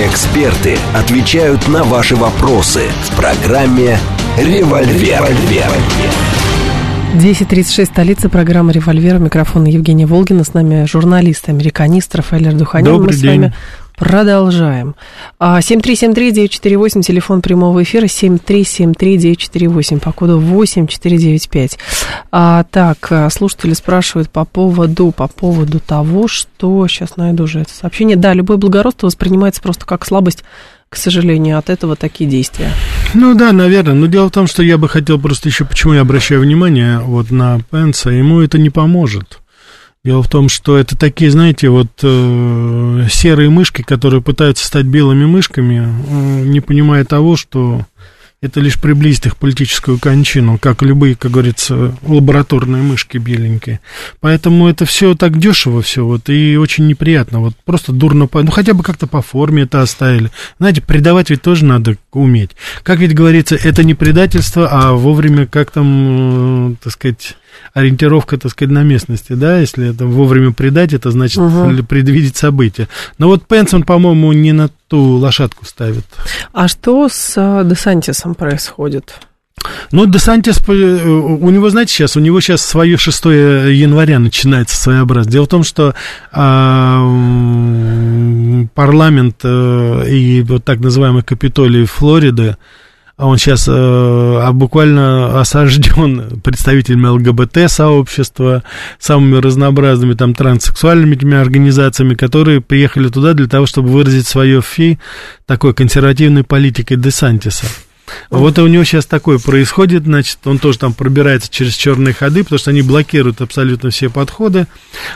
[0.00, 3.96] Эксперты отвечают на ваши вопросы в программе
[4.36, 5.22] «Револьвер».
[7.14, 9.20] 10.36, столица, программы «Револьвер».
[9.20, 10.42] Микрофон Евгения Волгина.
[10.42, 12.86] С нами журналист, американист Рафаэль Ардуханин.
[12.86, 13.52] Добрый Мы день.
[14.00, 14.96] Продолжаем.
[15.38, 21.78] 7373948, телефон прямого эфира, 7373948, по коду 8495.
[22.32, 26.88] А, так, а, слушатели спрашивают по поводу, по поводу того, что...
[26.88, 28.16] Сейчас найду уже это сообщение.
[28.16, 30.44] Да, любое благородство воспринимается просто как слабость
[30.88, 32.72] к сожалению, от этого такие действия.
[33.14, 33.94] Ну да, наверное.
[33.94, 37.30] Но дело в том, что я бы хотел просто еще, почему я обращаю внимание вот
[37.30, 39.38] на Пенса, ему это не поможет.
[40.02, 45.26] Дело в том, что это такие, знаете, вот э, серые мышки, которые пытаются стать белыми
[45.26, 47.84] мышками, э, не понимая того, что
[48.40, 53.80] это лишь приблизит их политическую кончину, как любые, как говорится, лабораторные мышки беленькие.
[54.20, 58.72] Поэтому это все так дешево все, вот, и очень неприятно, вот, просто дурно, ну, хотя
[58.72, 60.30] бы как-то по форме это оставили.
[60.58, 62.52] Знаете, предавать ведь тоже надо уметь.
[62.82, 67.36] Как ведь говорится, это не предательство, а вовремя, как там, э, так сказать,
[67.74, 71.82] ориентировка, так сказать, на местности, да, если это вовремя предать, это значит угу.
[71.84, 72.88] предвидеть события.
[73.18, 76.04] Но вот Пенсон, по-моему, не на ту лошадку ставит.
[76.52, 79.14] А что с э, Десантисом происходит?
[79.92, 85.32] Ну, Десантис, э, у него, знаете, сейчас, у него сейчас свое 6 января начинается своеобразно.
[85.32, 85.94] Дело в том, что
[86.32, 87.00] а,
[88.74, 92.56] парламент а, и вот так называемый Капитолий Флориды,
[93.26, 98.62] он сейчас э, а буквально осажден представителями ЛГБТ-сообщества,
[98.98, 104.98] самыми разнообразными там транссексуальными этими организациями, которые приехали туда для того, чтобы выразить свое фи
[105.46, 107.66] такой консервативной политикой Десантиса.
[108.28, 112.58] Вот у него сейчас такое происходит, значит, он тоже там пробирается через черные ходы, потому
[112.58, 114.66] что они блокируют абсолютно все подходы.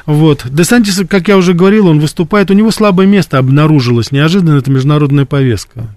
[0.07, 0.43] Вот.
[0.45, 5.25] Десантис, как я уже говорил, он выступает, у него слабое место обнаружилось, неожиданно это международная
[5.25, 5.97] повестка.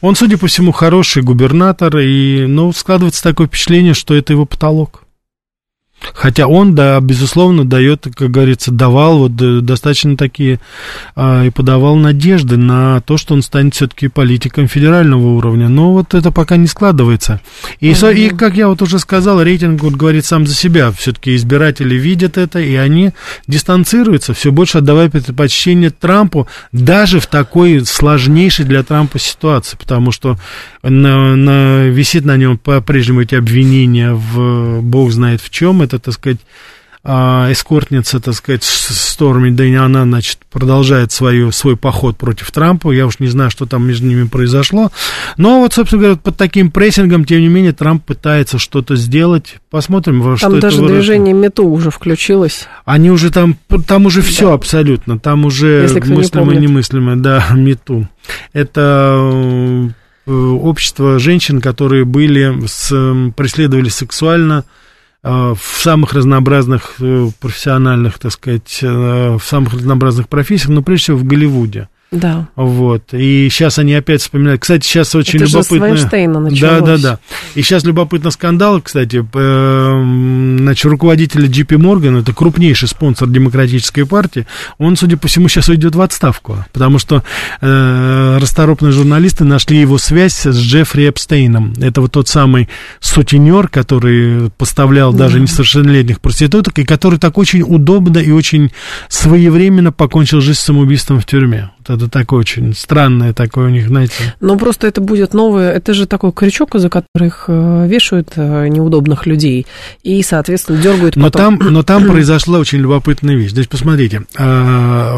[0.00, 5.03] Он, судя по всему, хороший губернатор, и, ну, складывается такое впечатление, что это его потолок.
[6.12, 10.60] Хотя он, да, безусловно, дает, как говорится, давал вот э, достаточно такие
[11.16, 15.68] а, и подавал надежды на то, что он станет все-таки политиком федерального уровня.
[15.68, 17.40] Но вот это пока не складывается.
[17.80, 18.14] И, mm-hmm.
[18.16, 20.90] и как я вот уже сказал, рейтинг вот говорит сам за себя.
[20.92, 23.12] Все-таки избиратели видят это, и они
[23.46, 30.38] дистанцируются, все больше отдавая предпочтение Трампу, даже в такой сложнейшей для Трампа ситуации, потому что
[30.82, 35.82] на, на, висит на нем по-прежнему эти обвинения в бог знает в чем.
[35.82, 36.38] Это, так сказать,
[37.06, 42.92] а, эскортница, так сказать, Сторми Дэнни, она, значит, продолжает свою, свой поход против Трампа.
[42.92, 44.90] Я уж не знаю, что там между ними произошло.
[45.36, 49.56] Но вот, собственно говоря, под таким прессингом, тем не менее, Трамп пытается что-то сделать.
[49.70, 52.68] Посмотрим, во что это Там даже движение МЕТУ уже включилось.
[52.86, 54.26] Они уже там, там уже да.
[54.26, 55.18] все абсолютно.
[55.18, 58.08] Там уже мыслимое, немыслимое, да, МЕТУ.
[58.54, 59.92] Это
[60.26, 62.88] Э, общество женщин, которые были, с,
[63.36, 64.64] преследовали сексуально
[65.30, 71.24] в самых разнообразных э, профессиональных, так сказать, в самых разнообразных профессиях, но прежде всего в
[71.24, 71.88] Голливуде.
[72.14, 72.48] Да.
[72.54, 73.12] Вот.
[73.12, 74.62] И сейчас они опять вспоминают.
[74.62, 75.96] Кстати, сейчас очень Это любопытно.
[75.96, 77.18] Же с да, да, да.
[77.54, 84.46] И сейчас любопытно скандал, кстати, значит, руководитель JP Morgan, это крупнейший спонсор демократической партии,
[84.78, 87.22] он, судя по всему, сейчас уйдет в отставку, потому что
[87.60, 91.74] э, расторопные журналисты нашли его связь с Джеффри Эпстейном.
[91.80, 92.68] Это вот тот самый
[93.00, 95.20] сутенер, который поставлял да.
[95.20, 98.70] даже несовершеннолетних проституток, и который так очень удобно и очень
[99.08, 101.70] своевременно покончил жизнь самоубийством в тюрьме.
[101.78, 104.34] Вот это такое очень странное такое у них, знаете.
[104.40, 109.26] Но просто это будет новое, это же такой крючок, за которых э, вешают э, неудобных
[109.26, 109.66] людей
[110.02, 113.50] и, соответственно, дергают но Там, но там произошла очень любопытная вещь.
[113.50, 115.16] Здесь посмотрите, а,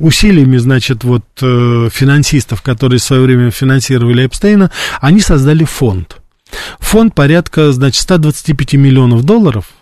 [0.00, 6.18] усилиями, значит, вот э, финансистов, которые в свое время финансировали Эпстейна, они создали фонд.
[6.78, 9.66] Фонд порядка, значит, 125 миллионов долларов–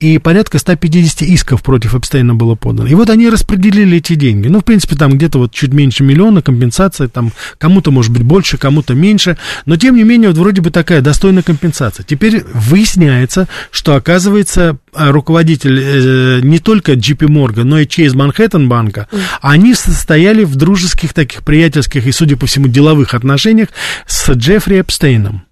[0.00, 2.88] и порядка 150 исков против Эпстейна было подано.
[2.88, 4.48] И вот они распределили эти деньги.
[4.48, 8.56] Ну, в принципе, там где-то вот чуть меньше миллиона компенсация, там кому-то может быть больше,
[8.56, 9.36] кому-то меньше,
[9.66, 12.02] но тем не менее вот вроде бы такая достойная компенсация.
[12.04, 18.68] Теперь выясняется, что оказывается а, руководитель э, не только JP Morgan, но и Chase Manhattan
[18.68, 19.20] банка, mm.
[19.42, 23.68] они состояли в дружеских таких приятельских и, судя по всему, деловых отношениях
[24.06, 25.44] с Джеффри Эпстейном.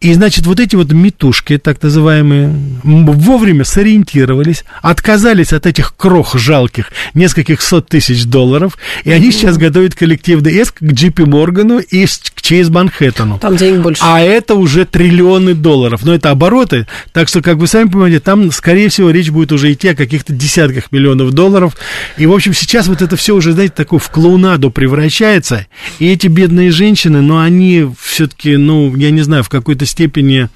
[0.00, 6.92] И, значит, вот эти вот метушки, так называемые, вовремя сориентировались, отказались от этих крох жалких
[7.14, 12.42] нескольких сот тысяч долларов, и они сейчас готовят коллективный иск к JP Моргану и к
[12.42, 13.38] Чейз Манхэттену.
[13.38, 14.02] Там денег больше.
[14.04, 16.04] А это уже триллионы долларов.
[16.04, 19.72] Но это обороты, так что, как вы сами понимаете, там, скорее всего, речь будет уже
[19.72, 21.76] идти о каких-то десятках миллионов долларов.
[22.16, 25.66] И, в общем, сейчас вот это все уже, знаете, такое в клоунаду превращается.
[25.98, 30.48] И эти бедные женщины, но они все-таки, ну, я не знаю, в каком какой-то степени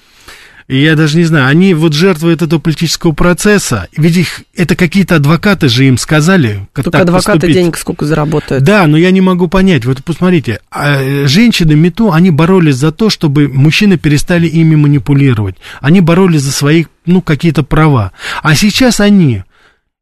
[0.68, 5.68] я даже не знаю, они вот жертвы этого политического процесса, ведь их, это какие-то адвокаты
[5.68, 7.54] же им сказали, как Только адвокаты поступить.
[7.54, 8.64] денег сколько заработают.
[8.64, 13.10] Да, но я не могу понять, вот посмотрите, а, женщины МИТУ, они боролись за то,
[13.10, 18.10] чтобы мужчины перестали ими манипулировать, они боролись за свои, ну, какие-то права,
[18.42, 19.44] а сейчас они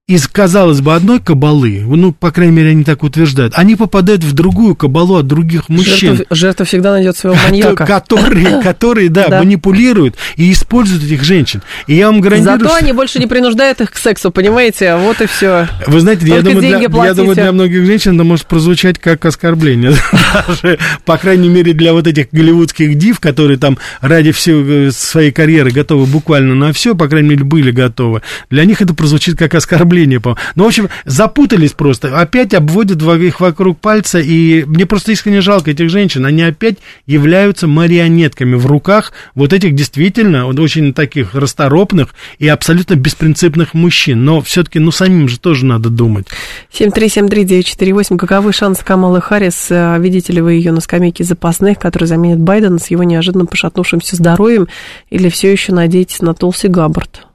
[0.07, 4.35] из, казалось бы, одной кабалы, ну, по крайней мере, они так утверждают, они попадают в
[4.35, 6.17] другую кабалу от других мужчин.
[6.17, 7.87] Жертва, жертва всегда найдет своего маньяка.
[7.87, 11.63] Которые, которые да, да, манипулируют и используют этих женщин.
[11.87, 12.61] И я вам гарантирую...
[12.61, 14.95] Зато они больше не принуждают их к сексу, понимаете?
[14.97, 15.69] Вот и все.
[15.87, 19.95] Вы знаете, я думаю, для, я думаю, для многих женщин это может прозвучать как оскорбление.
[20.35, 25.71] Даже, по крайней мере, для вот этих голливудских див, которые там ради всей своей карьеры
[25.71, 28.21] готовы буквально на все, по крайней мере, были готовы.
[28.51, 32.19] Для них это прозвучит как оскорбление оскорбление, по Ну, в общем, запутались просто.
[32.19, 36.27] Опять обводят их вокруг пальца, и мне просто искренне жалко этих женщин.
[36.27, 43.75] Они опять являются марионетками в руках вот этих действительно очень таких расторопных и абсолютно беспринципных
[43.75, 44.25] мужчин.
[44.25, 46.27] Но все-таки, ну, самим же тоже надо думать.
[46.73, 48.17] 7373948.
[48.17, 49.69] Каковы шансы Камалы Харрис?
[49.71, 54.17] Э, видите ли вы ее на скамейке запасных, который заменит Байдена с его неожиданно пошатнувшимся
[54.17, 54.69] здоровьем?
[55.11, 57.27] Или все еще надеетесь на Толси Габбард?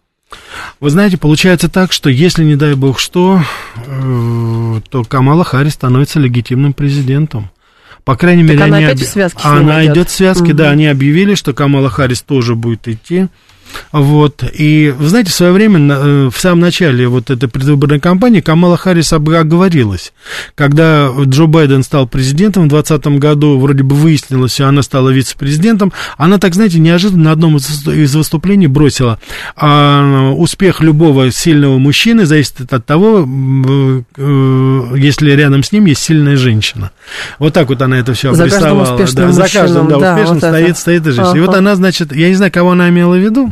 [0.80, 3.42] Вы знаете, получается так, что если, не дай бог что,
[3.76, 7.50] э, то Камала Харрис становится легитимным президентом.
[8.06, 9.08] По крайней так мере, она они опять об...
[9.08, 10.54] в связке Она идет в связке, угу.
[10.54, 13.28] да, они объявили, что Камала Харрис тоже будет идти.
[13.91, 14.43] Вот.
[14.53, 18.77] И, вы знаете, в свое время, э, в самом начале вот этой предвыборной кампании Камала
[18.77, 20.13] Харрис оговорилась.
[20.55, 25.91] Когда Джо Байден стал президентом в 2020 году, вроде бы выяснилось, что она стала вице-президентом,
[26.17, 29.19] она так, знаете, неожиданно на одном из выступлений бросила,
[29.55, 36.38] а успех любого сильного мужчины зависит от того, э, если рядом с ним есть сильная
[36.38, 36.91] женщина.
[37.38, 38.86] Вот так вот она это все обрисовала.
[38.86, 41.29] За каждым да, за каждым да, да, успешным вот стоит, стоит и женщина.
[41.29, 41.38] Ага.
[41.38, 43.51] И вот она, значит, я не знаю, кого она имела в виду,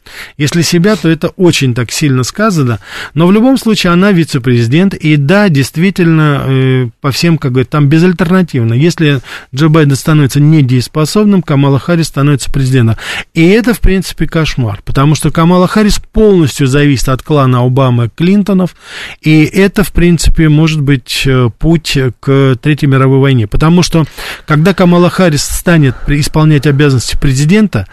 [0.37, 2.79] если себя, то это очень так сильно сказано.
[3.13, 4.93] Но в любом случае она вице-президент.
[4.93, 8.73] И да, действительно, э, по всем, как говорят, там безальтернативно.
[8.73, 9.21] Если
[9.53, 12.97] Джо Байден становится недееспособным, Камала Харрис становится президентом.
[13.33, 14.81] И это, в принципе, кошмар.
[14.83, 18.75] Потому что Камала Харрис полностью зависит от клана Обамы Клинтонов.
[19.21, 23.47] И это, в принципе, может быть э, путь к Третьей мировой войне.
[23.47, 24.05] Потому что,
[24.45, 27.87] когда Камала Харрис станет исполнять обязанности президента,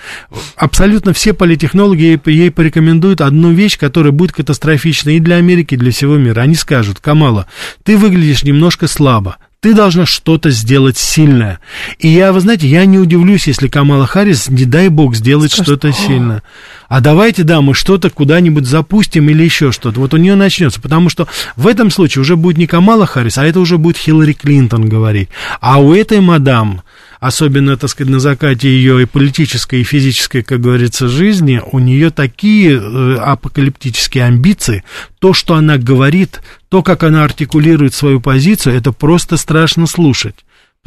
[0.57, 5.79] абсолютно все политтехнологи ей, ей порекомендуют одну вещь, которая будет катастрофична и для Америки, и
[5.79, 6.41] для всего мира.
[6.41, 7.47] Они скажут, Камала,
[7.85, 11.59] ты выглядишь немножко слабо, ты должна что-то сделать сильное.
[11.99, 15.91] И я, вы знаете, я не удивлюсь, если Камала Харрис, не дай бог, сделает что-то
[15.93, 16.45] сильное.
[16.89, 19.99] А давайте, да, мы что-то куда-нибудь запустим или еще что-то.
[19.99, 20.81] Вот у нее начнется.
[20.81, 24.33] Потому что в этом случае уже будет не Камала Харрис, а это уже будет Хиллари
[24.33, 25.29] Клинтон говорить.
[25.61, 26.83] А у этой мадам
[27.21, 32.11] особенно, так сказать, на закате ее и политической, и физической, как говорится, жизни, у нее
[32.11, 34.85] такие э, апокалиптические амбиции,
[35.19, 40.37] то, что она говорит, то, как она артикулирует свою позицию, это просто страшно слушать.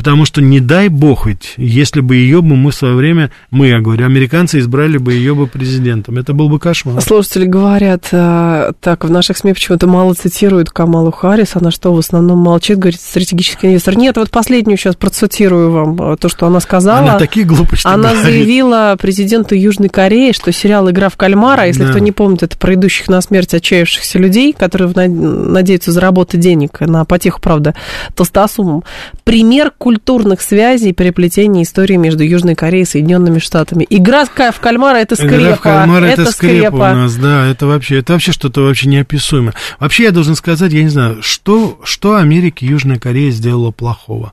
[0.02, 3.68] Потому что не дай бог ведь, если бы ее бы мы в свое время, мы,
[3.68, 6.18] я говорю, американцы избрали бы ее бы президентом.
[6.18, 7.00] Это был бы кошмар.
[7.02, 12.00] Слушатели говорят, э, так, в наших СМИ почему-то мало цитируют Камалу Харрис, она что, в
[12.00, 13.96] основном молчит, говорит, стратегический инвестор.
[13.96, 17.10] Нет, вот последнюю сейчас процитирую вам, э, то, что она сказала.
[17.12, 18.24] Она такие глупости Она говорит.
[18.24, 21.92] заявила президенту Южной Кореи, что сериал «Игра в кальмара», если да.
[21.92, 27.06] кто не помнит, это про идущих на смерть отчаявшихся людей, которые надеются заработать денег на
[27.06, 27.76] потеху, правда,
[28.16, 28.84] толстосумам.
[29.24, 33.86] Пример культурных связей, переплетения истории между Южной Кореей и Соединенными Штатами.
[33.90, 35.36] Игра в кальмара это скрепа.
[35.36, 38.62] Игра в кальмара это, это скрепа, скрепа у нас, да, это вообще, это вообще что-то
[38.62, 39.54] вообще неописуемое.
[39.80, 44.32] Вообще я должен сказать, я не знаю, что, что Америка и Южная Корея сделала плохого.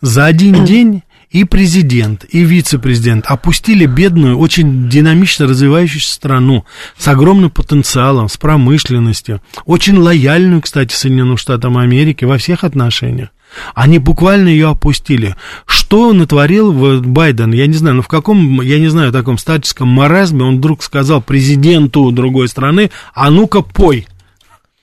[0.00, 6.64] За один день и президент, и вице-президент опустили бедную, очень динамично развивающуюся страну
[6.96, 13.30] с огромным потенциалом, с промышленностью, очень лояльную, кстати, Соединенным Штатам Америки во всех отношениях.
[13.74, 15.36] Они буквально ее опустили.
[15.66, 17.52] Что натворил Байден?
[17.52, 21.20] Я не знаю, ну в каком, я не знаю, таком статическом маразме он вдруг сказал
[21.22, 24.06] президенту другой страны, а ну-ка пой.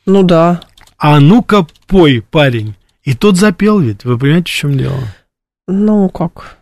[0.05, 0.61] Ну да.
[0.97, 2.75] А ну-ка пой, парень.
[3.03, 4.99] И тот запел ведь, вы понимаете, в чем дело?
[5.67, 6.57] Ну как?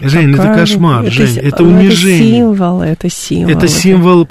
[0.00, 0.52] Жень, Какая...
[0.52, 2.18] это кошмар, это, Жень, это унижение.
[2.18, 3.50] Это символ, это символ.
[3.50, 4.28] Это символ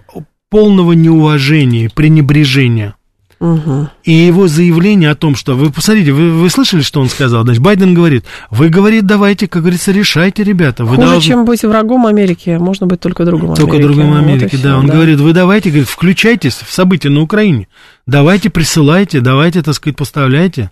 [0.49, 2.95] полного неуважения, пренебрежения.
[3.43, 3.89] Угу.
[4.05, 5.55] И его заявление о том, что...
[5.55, 7.43] Вы посмотрите, вы, вы слышали, что он сказал?
[7.43, 10.85] Значит, Байден говорит, вы, говорит, давайте, как говорится, решайте, ребята.
[10.85, 11.27] Вы Хуже, должны...
[11.27, 13.87] чем быть врагом Америки, можно быть только другом Только Америки.
[13.93, 14.77] другом Америки, вот да.
[14.77, 14.93] Он да.
[14.93, 17.67] говорит, вы давайте, говорит, включайтесь в события на Украине.
[18.07, 20.71] Давайте, присылайте, давайте, так сказать, поставляйте.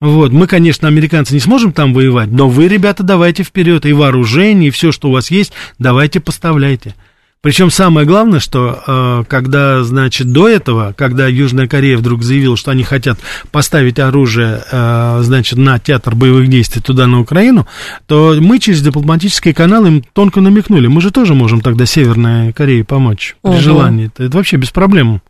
[0.00, 4.68] Вот, мы, конечно, американцы не сможем там воевать, но вы, ребята, давайте вперед, и вооружение,
[4.68, 6.94] и все, что у вас есть, давайте поставляйте.
[7.42, 12.70] Причем самое главное, что э, когда, значит, до этого, когда Южная Корея вдруг заявила, что
[12.70, 13.18] они хотят
[13.50, 17.66] поставить оружие, э, значит, на театр боевых действий туда, на Украину,
[18.06, 20.86] то мы через дипломатические каналы им тонко намекнули.
[20.86, 23.60] Мы же тоже можем тогда Северной Корее помочь при угу.
[23.60, 24.08] желании.
[24.08, 25.22] Это, это вообще без проблем.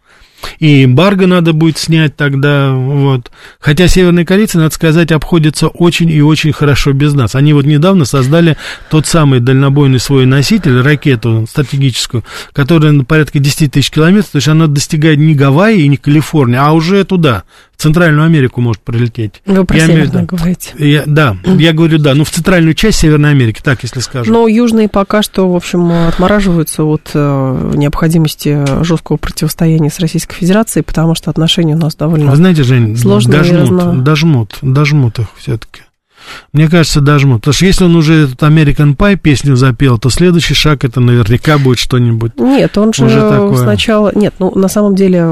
[0.58, 3.30] И эмбарго надо будет снять тогда, вот.
[3.58, 7.34] Хотя северные корейцы, надо сказать, обходятся очень и очень хорошо без нас.
[7.34, 8.56] Они вот недавно создали
[8.90, 14.48] тот самый дальнобойный свой носитель, ракету стратегическую, которая на порядка 10 тысяч километров, то есть
[14.48, 17.44] она достигает не Гавайи и не Калифорнии, а уже туда,
[17.76, 19.40] в Центральную Америку может прилететь.
[19.46, 20.72] Вы про я Северную говорите.
[20.78, 24.34] Я, да, я говорю, да, ну в центральную часть Северной Америки, так если скажем.
[24.34, 30.84] Но южные пока что, в общем, отмораживаются от э, необходимости жесткого противостояния с Российской Федерацией,
[30.84, 35.82] потому что отношения у нас довольно Вы знаете, Жень, сложные дожмут, дожмут, дожмут их все-таки.
[36.52, 37.40] Мне кажется, дожмут.
[37.40, 41.58] Потому что если он уже этот American Pie песню запел, то следующий шаг это наверняка
[41.58, 42.32] будет что-нибудь.
[42.38, 43.56] Нет, он же Уже такое.
[43.56, 44.12] сначала...
[44.14, 45.22] Нет, ну, на самом деле,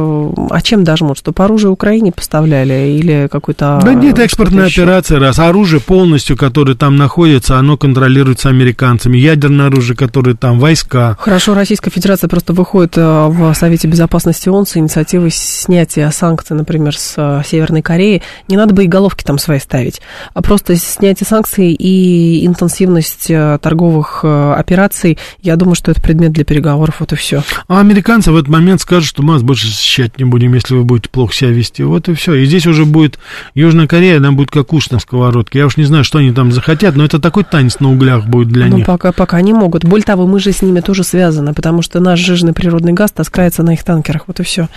[0.51, 1.19] а чем дожмут?
[1.19, 3.81] Чтобы оружие Украине поставляли или какой-то...
[3.83, 5.39] да нет, экспортная операция, раз.
[5.39, 9.19] Оружие полностью, которое там находится, оно контролируется американцами.
[9.19, 11.17] Ядерное оружие, которое там, войска.
[11.21, 16.97] Хорошо, Российская Федерация просто выходит э, в Совете Безопасности ООН с инициативой снятия санкций, например,
[16.97, 18.23] с э, Северной Кореи.
[18.49, 20.01] Не надо бы и головки там свои ставить,
[20.35, 26.33] а просто снятие санкций и интенсивность э, торговых э, операций, я думаю, что это предмет
[26.33, 27.43] для переговоров, вот и все.
[27.69, 30.85] А американцы в этот момент скажут, что мы вас больше защищать не будем, если вы
[30.85, 31.83] будете плохо себя вести.
[31.83, 32.35] Вот и все.
[32.35, 33.19] И здесь уже будет
[33.55, 35.59] Южная Корея, она будет как уж на сковородке.
[35.59, 38.49] Я уж не знаю, что они там захотят, но это такой танец на углях будет
[38.49, 38.87] для Ну, них.
[38.87, 39.85] пока, пока не могут.
[39.85, 43.63] Более того, мы же с ними тоже связаны, потому что наш жирный природный газ таскается
[43.63, 44.69] на их танкерах, вот и все.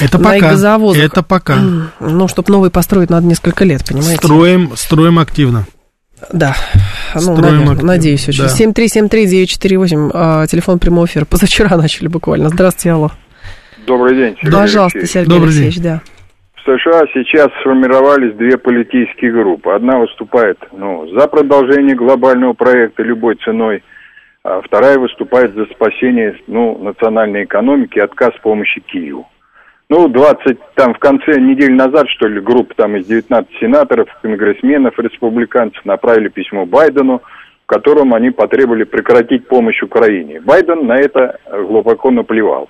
[0.00, 0.52] Это на их пока.
[0.52, 1.02] газовозах.
[1.02, 1.58] Это пока.
[2.00, 4.16] Ну, чтобы новый построить, надо несколько лет, понимаете?
[4.16, 5.33] Строим, строим активно.
[6.32, 6.54] Да,
[7.14, 8.44] ну, активно, надеюсь очень.
[8.44, 8.48] да.
[8.48, 11.24] 7373948, а, телефон прямого эфира.
[11.24, 12.48] Позавчера начали буквально.
[12.48, 13.10] Здравствуйте, алло.
[13.86, 15.10] Добрый день, Сергей Пожалуйста, Алексеевич.
[15.10, 16.00] Сергей Добрый Алексеевич, да.
[16.56, 19.70] В США сейчас сформировались две политические группы.
[19.70, 23.82] Одна выступает ну, за продолжение глобального проекта любой ценой,
[24.42, 29.28] а вторая выступает за спасение ну, национальной экономики и отказ помощи Киеву.
[29.90, 34.98] Ну, 20, там в конце недели назад, что ли, группа там из 19 сенаторов, конгрессменов,
[34.98, 37.22] республиканцев направили письмо Байдену,
[37.64, 40.40] в котором они потребовали прекратить помощь Украине.
[40.40, 42.68] Байден на это глубоко наплевал.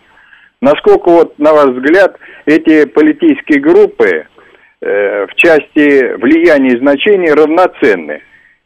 [0.60, 4.26] Насколько, вот, на ваш взгляд, эти политические группы
[4.80, 8.22] э, в части влияния и значения равноценны?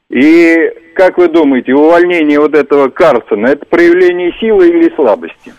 [0.08, 5.52] И как вы думаете, увольнение вот этого Карсона, это проявление силы или слабости?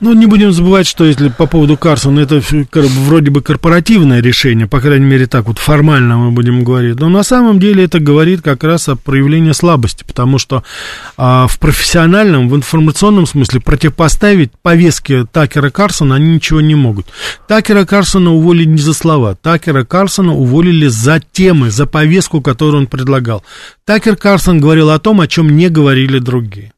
[0.00, 2.40] Ну, не будем забывать, что если по поводу Карсона, это
[2.72, 7.00] вроде бы корпоративное решение, по крайней мере, так вот формально мы будем говорить.
[7.00, 10.62] Но на самом деле это говорит как раз о проявлении слабости, потому что
[11.16, 17.06] а, в профессиональном, в информационном смысле противопоставить повестке Такера Карсона они ничего не могут.
[17.48, 22.86] Такера Карсона уволили не за слова, Такера Карсона уволили за темы, за повестку, которую он
[22.86, 23.42] предлагал.
[23.84, 26.72] Такер Карсон говорил о том, о чем не говорили другие.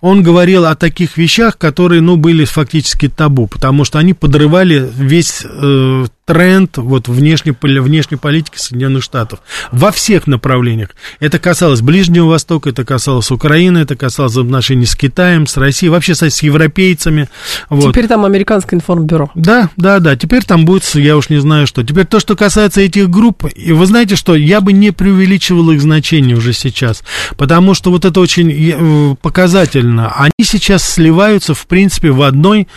[0.00, 5.44] Он говорил о таких вещах, которые, ну, были фактически табу, потому что они подрывали весь
[5.44, 9.40] э, тренд вот внешней, внешней политики Соединенных Штатов
[9.72, 10.90] во всех направлениях.
[11.18, 16.14] Это касалось Ближнего Востока, это касалось Украины, это касалось отношений с Китаем, с Россией, вообще
[16.14, 17.28] с европейцами.
[17.68, 17.90] Вот.
[17.90, 19.32] Теперь там американское информбюро.
[19.34, 20.14] Да, да, да.
[20.14, 21.82] Теперь там будет, я уж не знаю что.
[21.82, 25.82] Теперь то, что касается этих групп, и вы знаете что, я бы не преувеличивал их
[25.82, 27.02] значение уже сейчас,
[27.38, 30.12] потому что вот это очень э, показательно.
[30.14, 32.68] Они сейчас сливаются, в принципе, в одной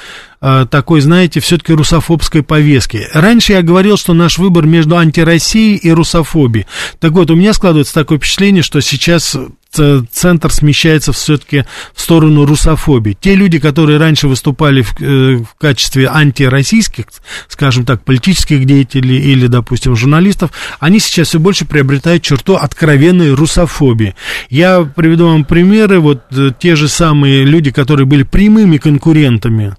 [0.70, 3.10] такой, знаете, все-таки русофобской повестке.
[3.14, 6.68] Раньше я говорил, что наш выбор между антироссией и русофобией.
[7.00, 9.38] Так вот, у меня складывается такое впечатление, что сейчас
[9.74, 13.18] ц- центр смещается все-таки в сторону русофобии.
[13.20, 17.06] Те люди, которые раньше выступали в, э, в качестве антироссийских,
[17.48, 24.16] скажем так, политических деятелей или, допустим, журналистов, они сейчас все больше приобретают черту откровенной русофобии.
[24.50, 29.76] Я приведу вам примеры, вот э, те же самые люди, которые были прямыми конкурентами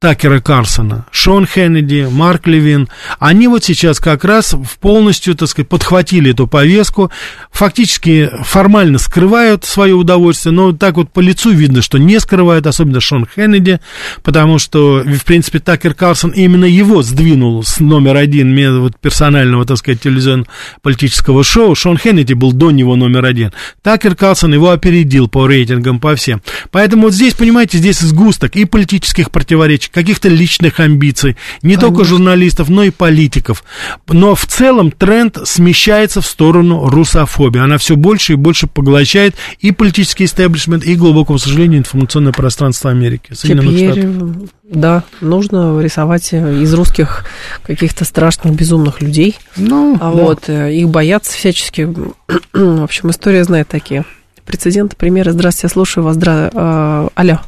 [0.00, 2.88] Такера Карсона, Шон Хеннеди, Марк Левин,
[3.18, 7.10] они вот сейчас как раз в полностью, так сказать, подхватили эту повестку,
[7.52, 12.98] фактически формально скрывают свое удовольствие, но так вот по лицу видно, что не скрывают, особенно
[13.02, 13.80] Шон Хеннеди,
[14.22, 19.76] потому что, в принципе, Такер Карсон именно его сдвинул с номер один вот, персонального, так
[19.76, 21.74] сказать, телевизионно-политического шоу.
[21.74, 23.52] Шон Хеннеди был до него номер один.
[23.82, 26.40] Такер Карлсон его опередил по рейтингам, по всем.
[26.70, 32.68] Поэтому вот здесь, понимаете, здесь сгусток и политических противоречий, каких-то личных амбиций, не только журналистов,
[32.68, 33.64] но и политиков.
[34.08, 37.60] Но в целом тренд смещается в сторону русофобии.
[37.60, 42.90] Она все больше и больше поглощает и политический истеблишмент, и, к глубокому сожалению, информационное пространство
[42.90, 43.32] Америки.
[43.32, 44.36] Соединенных Теперь, Штатов.
[44.64, 47.24] да, нужно рисовать из русских
[47.62, 49.36] каких-то страшных, безумных людей.
[49.56, 50.10] Ну, А да.
[50.10, 51.82] вот э, их боятся всячески.
[52.52, 54.04] В общем, история знает такие.
[54.44, 55.32] Прецеденты, примеры.
[55.32, 56.16] Здравствуйте, я слушаю вас.
[56.16, 56.50] Здра...
[56.52, 57.40] э, алло,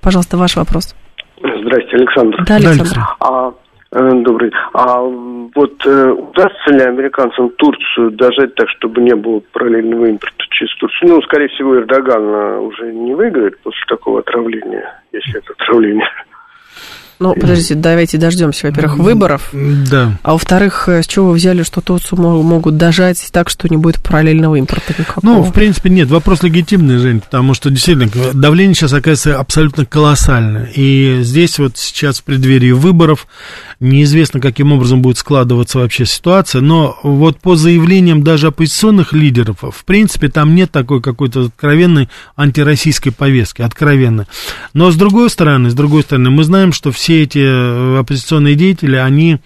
[0.00, 0.94] пожалуйста, ваш вопрос.
[1.68, 2.44] Здрасте, Александр.
[2.46, 2.98] Да, Александр.
[3.20, 3.52] А,
[3.92, 4.52] э, добрый.
[4.72, 10.74] А вот э, удастся ли американцам Турцию дожать так, чтобы не было параллельного импорта через
[10.76, 11.10] Турцию?
[11.10, 16.08] Ну, скорее всего, Эрдоган э, уже не выиграет после такого отравления, если это отравление.
[17.20, 19.50] Ну, подождите, давайте дождемся, во-первых, выборов.
[19.52, 20.18] Да.
[20.22, 24.56] А во-вторых, с чего вы взяли, что Турцию могут дожать так, что не будет параллельного
[24.56, 25.24] импорта никакого?
[25.24, 30.70] Ну, в принципе, нет, вопрос легитимный, Жень, потому что действительно давление сейчас оказывается абсолютно колоссальное.
[30.74, 33.26] И здесь вот сейчас в преддверии выборов
[33.80, 39.84] неизвестно, каким образом будет складываться вообще ситуация, но вот по заявлениям даже оппозиционных лидеров, в
[39.84, 44.26] принципе, там нет такой какой-то откровенной антироссийской повестки, откровенной.
[44.72, 48.96] Но с другой стороны, с другой стороны, мы знаем, что все эти э, оппозиционные деятели,
[48.96, 49.38] они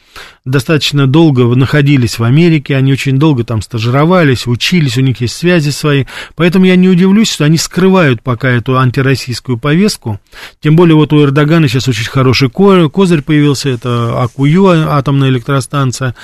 [0.45, 5.71] достаточно долго находились в Америке, они очень долго там стажировались, учились, у них есть связи
[5.71, 10.21] свои, поэтому я не удивлюсь, что они скрывают пока эту антироссийскую повестку,
[10.61, 16.15] тем более вот у Эрдогана сейчас очень хороший козырь появился, это Акую атомная электростанция,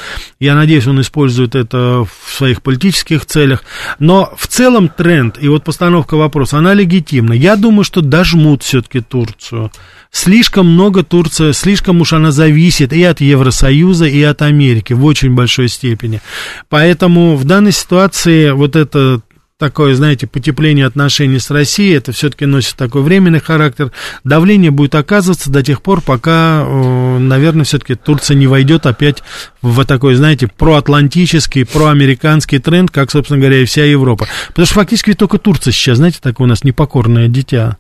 [0.41, 3.63] я надеюсь, он использует это в своих политических целях,
[4.01, 9.01] но в целом тренд и вот постановка вопроса, она легитимна, я думаю, что дожмут все-таки
[9.01, 9.71] Турцию,
[10.11, 15.35] слишком много Турция, слишком уж она зависит и от Евросоюза, и от Америки в очень
[15.35, 16.21] большой степени.
[16.69, 19.21] Поэтому в данной ситуации вот это
[19.59, 23.91] такое, знаете, потепление отношений с Россией, это все-таки носит такой временный характер.
[24.23, 29.23] Давление будет оказываться до тех пор, пока, наверное, все-таки Турция не войдет опять
[29.61, 34.29] в такой, знаете, проатлантический, проамериканский тренд, как, собственно говоря, и вся Европа.
[34.49, 37.79] Потому что фактически только Турция сейчас, знаете, такое у нас непокорное дитя.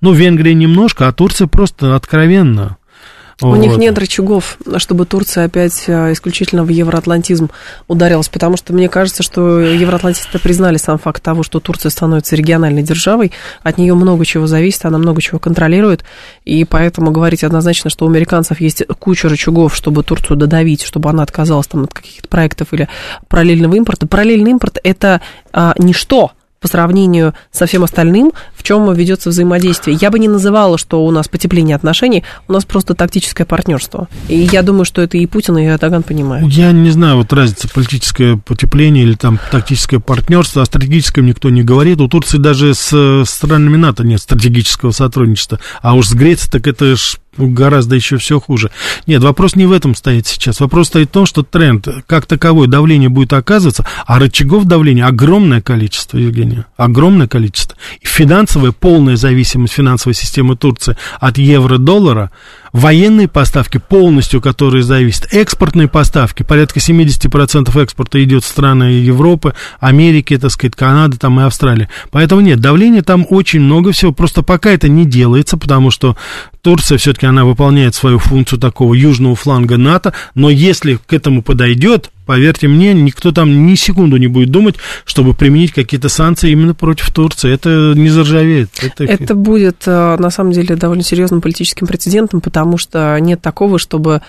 [0.00, 2.76] Ну, Венгрия немножко, а Турция просто откровенно.
[3.42, 3.56] У вот.
[3.56, 7.50] них нет рычагов, чтобы Турция опять а, исключительно в евроатлантизм
[7.88, 12.82] ударилась, потому что мне кажется, что евроатлантисты признали сам факт того, что Турция становится региональной
[12.82, 13.32] державой,
[13.62, 16.04] от нее много чего зависит, она много чего контролирует,
[16.44, 21.22] и поэтому говорить однозначно, что у американцев есть куча рычагов, чтобы Турцию додавить, чтобы она
[21.22, 22.88] отказалась там от каких-то проектов или
[23.28, 24.06] параллельного импорта.
[24.06, 25.20] Параллельный импорт– это
[25.52, 29.96] а, ничто, по сравнению со всем остальным, в чем ведется взаимодействие.
[29.98, 34.08] Я бы не называла, что у нас потепление отношений, у нас просто тактическое партнерство.
[34.28, 36.52] И я думаю, что это и Путин, и Эрдоган понимают.
[36.52, 41.62] Я не знаю, вот разница политическое потепление или там тактическое партнерство, о стратегическом никто не
[41.62, 41.98] говорит.
[42.02, 46.94] У Турции даже с странами НАТО нет стратегического сотрудничества, а уж с Грецией так это
[46.94, 47.16] ж
[47.48, 48.70] гораздо еще все хуже.
[49.06, 50.60] Нет, вопрос не в этом стоит сейчас.
[50.60, 55.60] Вопрос стоит в том, что тренд как таковой давление будет оказываться, а рычагов давления огромное
[55.60, 57.76] количество, Евгения, огромное количество.
[58.00, 62.30] И финансовая, полная зависимость финансовой системы Турции от евро-доллара–
[62.72, 70.36] военные поставки полностью, которые зависят, экспортные поставки, порядка 70% экспорта идет в страны Европы, Америки,
[70.38, 71.88] так сказать, Канады там и Австралии.
[72.10, 76.16] Поэтому нет, давления там очень много всего, просто пока это не делается, потому что
[76.62, 82.10] Турция все-таки она выполняет свою функцию такого южного фланга НАТО, но если к этому подойдет,
[82.30, 87.12] поверьте мне, никто там ни секунду не будет думать, чтобы применить какие-то санкции именно против
[87.12, 87.52] Турции.
[87.52, 88.70] Это не заржавеет.
[88.80, 93.80] Это, это будет, э, на самом деле, довольно серьезным политическим прецедентом, потому что нет такого,
[93.80, 94.22] чтобы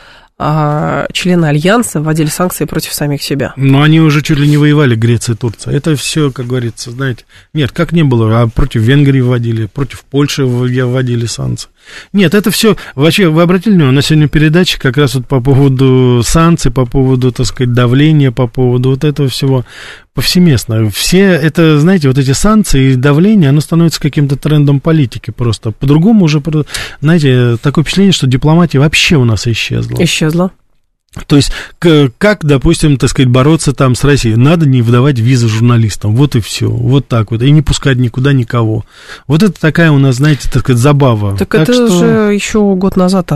[0.43, 3.53] а, члены Альянса вводили санкции против самих себя.
[3.57, 5.71] Но они уже чуть ли не воевали, Греция и Турция.
[5.71, 10.43] Это все, как говорится, знаете, нет, как не было, а против Венгрии вводили, против Польши
[10.43, 11.69] вводили санкции.
[12.11, 16.23] Нет, это все, вообще, вы обратили внимание, на сегодня передача как раз вот по поводу
[16.25, 19.63] санкций, по поводу, так сказать, давления, по поводу вот этого всего
[20.13, 20.89] повсеместно.
[20.89, 25.71] Все это, знаете, вот эти санкции и давление, оно становится каким-то трендом политики просто.
[25.71, 26.41] По-другому уже,
[26.99, 30.03] знаете, такое впечатление, что дипломатия вообще у нас исчезла.
[30.03, 30.51] Исчезла.
[31.27, 31.51] То есть,
[32.17, 34.37] как, допустим, так сказать, бороться там с Россией?
[34.37, 38.31] Надо не выдавать визы журналистам, вот и все, вот так вот, и не пускать никуда
[38.31, 38.85] никого.
[39.27, 41.37] Вот это такая у нас, знаете, так сказать, забава.
[41.37, 41.87] Так, так это что...
[41.89, 43.29] же еще год назад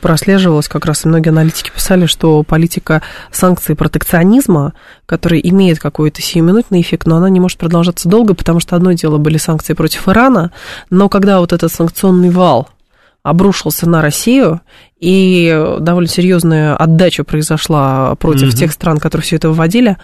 [0.00, 3.02] прослеживалось, как раз и многие аналитики писали, что политика
[3.32, 4.74] санкций протекционизма,
[5.04, 9.18] которая имеет какой-то сиюминутный эффект, но она не может продолжаться долго, потому что одно дело
[9.18, 10.52] были санкции против Ирана,
[10.90, 12.68] но когда вот этот санкционный вал
[13.28, 14.60] обрушился на Россию,
[15.00, 18.56] и довольно серьезная отдача произошла против угу.
[18.56, 19.96] тех стран, которые все это вводили,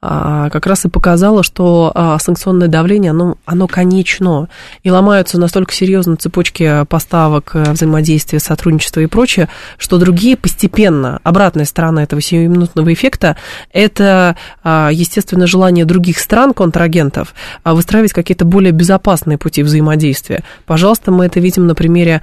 [0.00, 4.48] как раз и показало, что а, санкционное давление, оно, оно конечно,
[4.84, 11.64] и ломаются настолько серьезно цепочки поставок, э, взаимодействия, сотрудничества и прочее, что другие постепенно, обратная
[11.64, 13.36] сторона этого сиюминутного эффекта,
[13.72, 17.34] это, а, естественно, желание других стран, контрагентов,
[17.64, 20.44] выстраивать какие-то более безопасные пути взаимодействия.
[20.64, 22.22] Пожалуйста, мы это видим на примере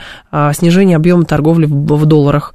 [0.53, 2.53] снижения объема торговли в долларах,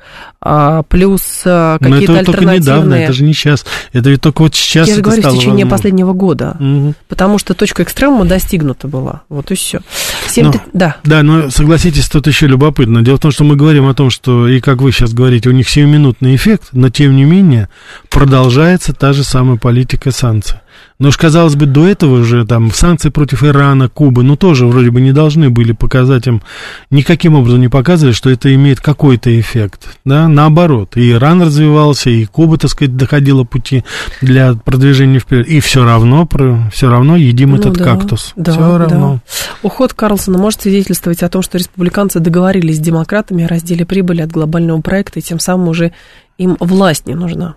[0.89, 2.25] плюс какие-то Но это альтернативные...
[2.25, 5.71] только недавно, это же не сейчас, это ведь только вот сейчас говорю, в течение возможно.
[5.71, 6.57] последнего года.
[6.59, 6.95] Угу.
[7.09, 9.23] Потому что точка экстремума достигнута была.
[9.29, 9.81] Вот и все.
[10.29, 10.47] 7...
[10.47, 10.97] Но, да.
[11.05, 13.03] Да, но согласитесь, тут еще любопытно.
[13.03, 15.53] Дело в том, что мы говорим о том, что, и как вы сейчас говорите, у
[15.53, 17.69] них 7-минутный эффект, но тем не менее
[18.09, 20.59] продолжается та же самая политика санкций.
[21.01, 24.91] Но уж, казалось бы, до этого же там санкции против Ирана, Кубы, ну тоже вроде
[24.91, 26.43] бы не должны были показать им,
[26.91, 30.99] никаким образом не показывали, что это имеет какой-то эффект, да, наоборот.
[30.99, 33.83] И Иран развивался, и Куба, так сказать, доходила пути
[34.21, 36.29] для продвижения вперед, и все равно,
[36.71, 38.35] все равно едим Ну этот да, кактус.
[38.37, 39.21] Да, все равно.
[39.25, 39.47] да.
[39.63, 44.31] Уход Карлсона может свидетельствовать о том, что республиканцы договорились с демократами о разделе прибыли от
[44.31, 45.93] глобального проекта, и тем самым уже
[46.37, 47.57] им власть не нужна.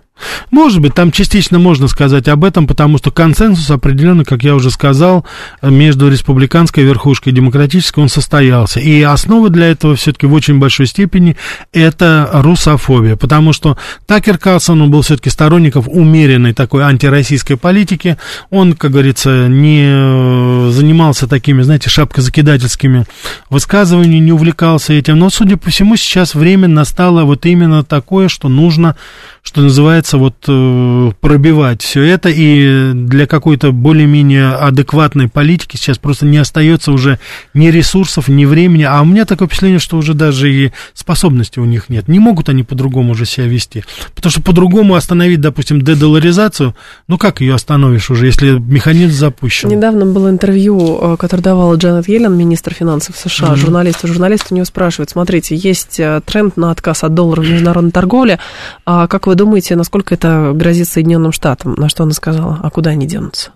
[0.54, 4.70] Может быть, там частично можно сказать об этом, потому что консенсус определенно, как я уже
[4.70, 5.26] сказал,
[5.60, 8.78] между республиканской верхушкой и демократической он состоялся.
[8.78, 11.36] И основа для этого все-таки в очень большой степени
[11.72, 13.76] это русофобия, потому что
[14.06, 18.16] Такер Карлсон, он был все-таки сторонником умеренной такой антироссийской политики.
[18.50, 23.06] Он, как говорится, не занимался такими, знаете, шапкозакидательскими
[23.50, 25.18] высказываниями, не увлекался этим.
[25.18, 28.94] Но, судя по всему, сейчас время настало вот именно такое, что нужно,
[29.42, 36.26] что называется, вот э, пробивать все это, и для какой-то более-менее адекватной политики сейчас просто
[36.26, 37.18] не остается уже
[37.54, 41.64] ни ресурсов, ни времени, а у меня такое впечатление, что уже даже и способности у
[41.64, 42.08] них нет.
[42.08, 43.84] Не могут они по-другому уже себя вести,
[44.14, 46.74] потому что по-другому остановить, допустим, дедоларизацию,
[47.08, 49.68] ну как ее остановишь уже, если механизм запущен?
[49.68, 53.56] Недавно было интервью, э, которое давала Джанет Йеллен, министр финансов США, mm-hmm.
[53.56, 57.92] журналист, журналист у нее спрашивает, смотрите, есть э, тренд на отказ от доллара в международной
[57.92, 58.38] торговле,
[58.86, 61.74] а как вы думаете, насколько это грозит Соединенным Штатам?
[61.74, 62.60] На что она сказала?
[62.62, 63.52] А куда они денутся?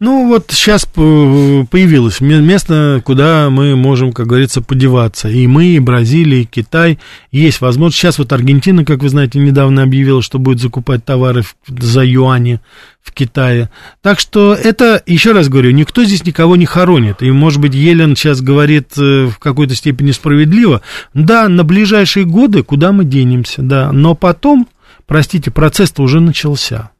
[0.00, 5.28] Ну, вот сейчас появилось место, куда мы можем, как говорится, подеваться.
[5.28, 6.98] И мы, и Бразилия, и Китай.
[7.30, 7.98] Есть возможность.
[7.98, 12.60] Сейчас вот Аргентина, как вы знаете, недавно объявила, что будет закупать товары за юани
[13.00, 13.70] в Китае.
[14.02, 17.22] Так что это, еще раз говорю, никто здесь никого не хоронит.
[17.22, 20.82] И, может быть, Елен сейчас говорит э, в какой-то степени справедливо.
[21.14, 23.90] Да, на ближайшие годы куда мы денемся, да.
[23.92, 24.68] Но потом,
[25.06, 26.90] простите, процесс-то уже начался.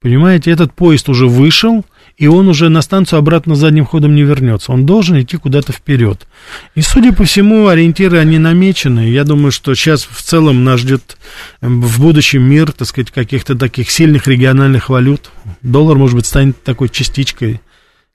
[0.00, 1.84] Понимаете, этот поезд уже вышел,
[2.16, 4.72] и он уже на станцию обратно задним ходом не вернется.
[4.72, 6.26] Он должен идти куда-то вперед.
[6.74, 9.08] И, судя по всему, ориентиры, они намечены.
[9.08, 11.16] Я думаю, что сейчас в целом нас ждет
[11.60, 15.30] в будущем мир, так сказать, каких-то таких сильных региональных валют.
[15.62, 17.60] Доллар, может быть, станет такой частичкой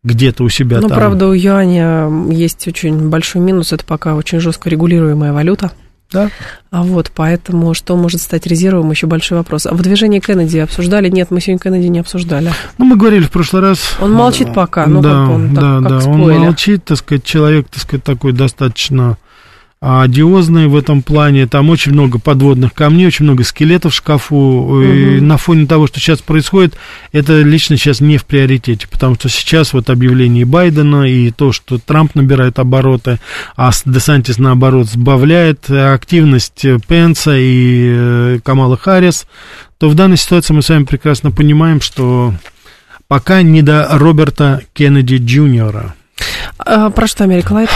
[0.04, 0.98] где-то у себя Ну, там.
[0.98, 3.74] правда, у юаня есть очень большой минус.
[3.74, 5.72] Это пока очень жестко регулируемая валюта.
[6.12, 6.30] Да.
[6.72, 9.66] А вот поэтому что может стать резервом, еще большой вопрос.
[9.66, 11.10] А выдвижение Кеннеди обсуждали?
[11.10, 12.52] Нет, мы сегодня Кеннеди не обсуждали.
[12.78, 13.80] Ну, мы говорили в прошлый раз.
[14.00, 16.40] Он молчит пока, ну да, как он, да, так, да, как он спойлер.
[16.40, 19.18] молчит, так сказать, человек, так сказать, такой достаточно
[19.82, 21.48] одиозный в этом плане.
[21.48, 24.80] Там очень много подводных камней, очень много скелетов в шкафу.
[24.82, 26.76] И на фоне того, что сейчас происходит,
[27.12, 31.80] это лично сейчас не в приоритете, потому что сейчас вот объявление Байдена и то, что
[31.80, 33.20] Трамп набирает обороты,
[33.56, 39.26] а Десантис, наоборот, сбавляет активность Пенса и э, Камала Харрис,
[39.80, 42.36] то в данной ситуации мы с вами прекрасно понимаем, что
[43.08, 45.96] пока не до Роберта Кеннеди Джуниора.
[46.60, 47.70] А, про что Америка Лайт?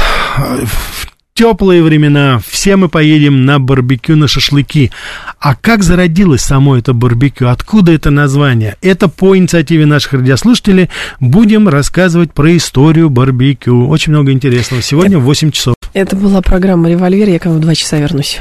[1.37, 4.91] Теплые времена все мы поедем на барбекю, на шашлыки.
[5.37, 7.49] А как зародилось само это барбекю?
[7.49, 8.77] Откуда это название?
[8.81, 13.85] Это по инициативе наших радиослушателей будем рассказывать про историю барбекю.
[13.89, 14.81] Очень много интересного.
[14.81, 15.75] Сегодня в 8 часов.
[15.91, 17.27] Это была программа «Револьвер».
[17.27, 18.39] Я к вам в 2 часа вернусь.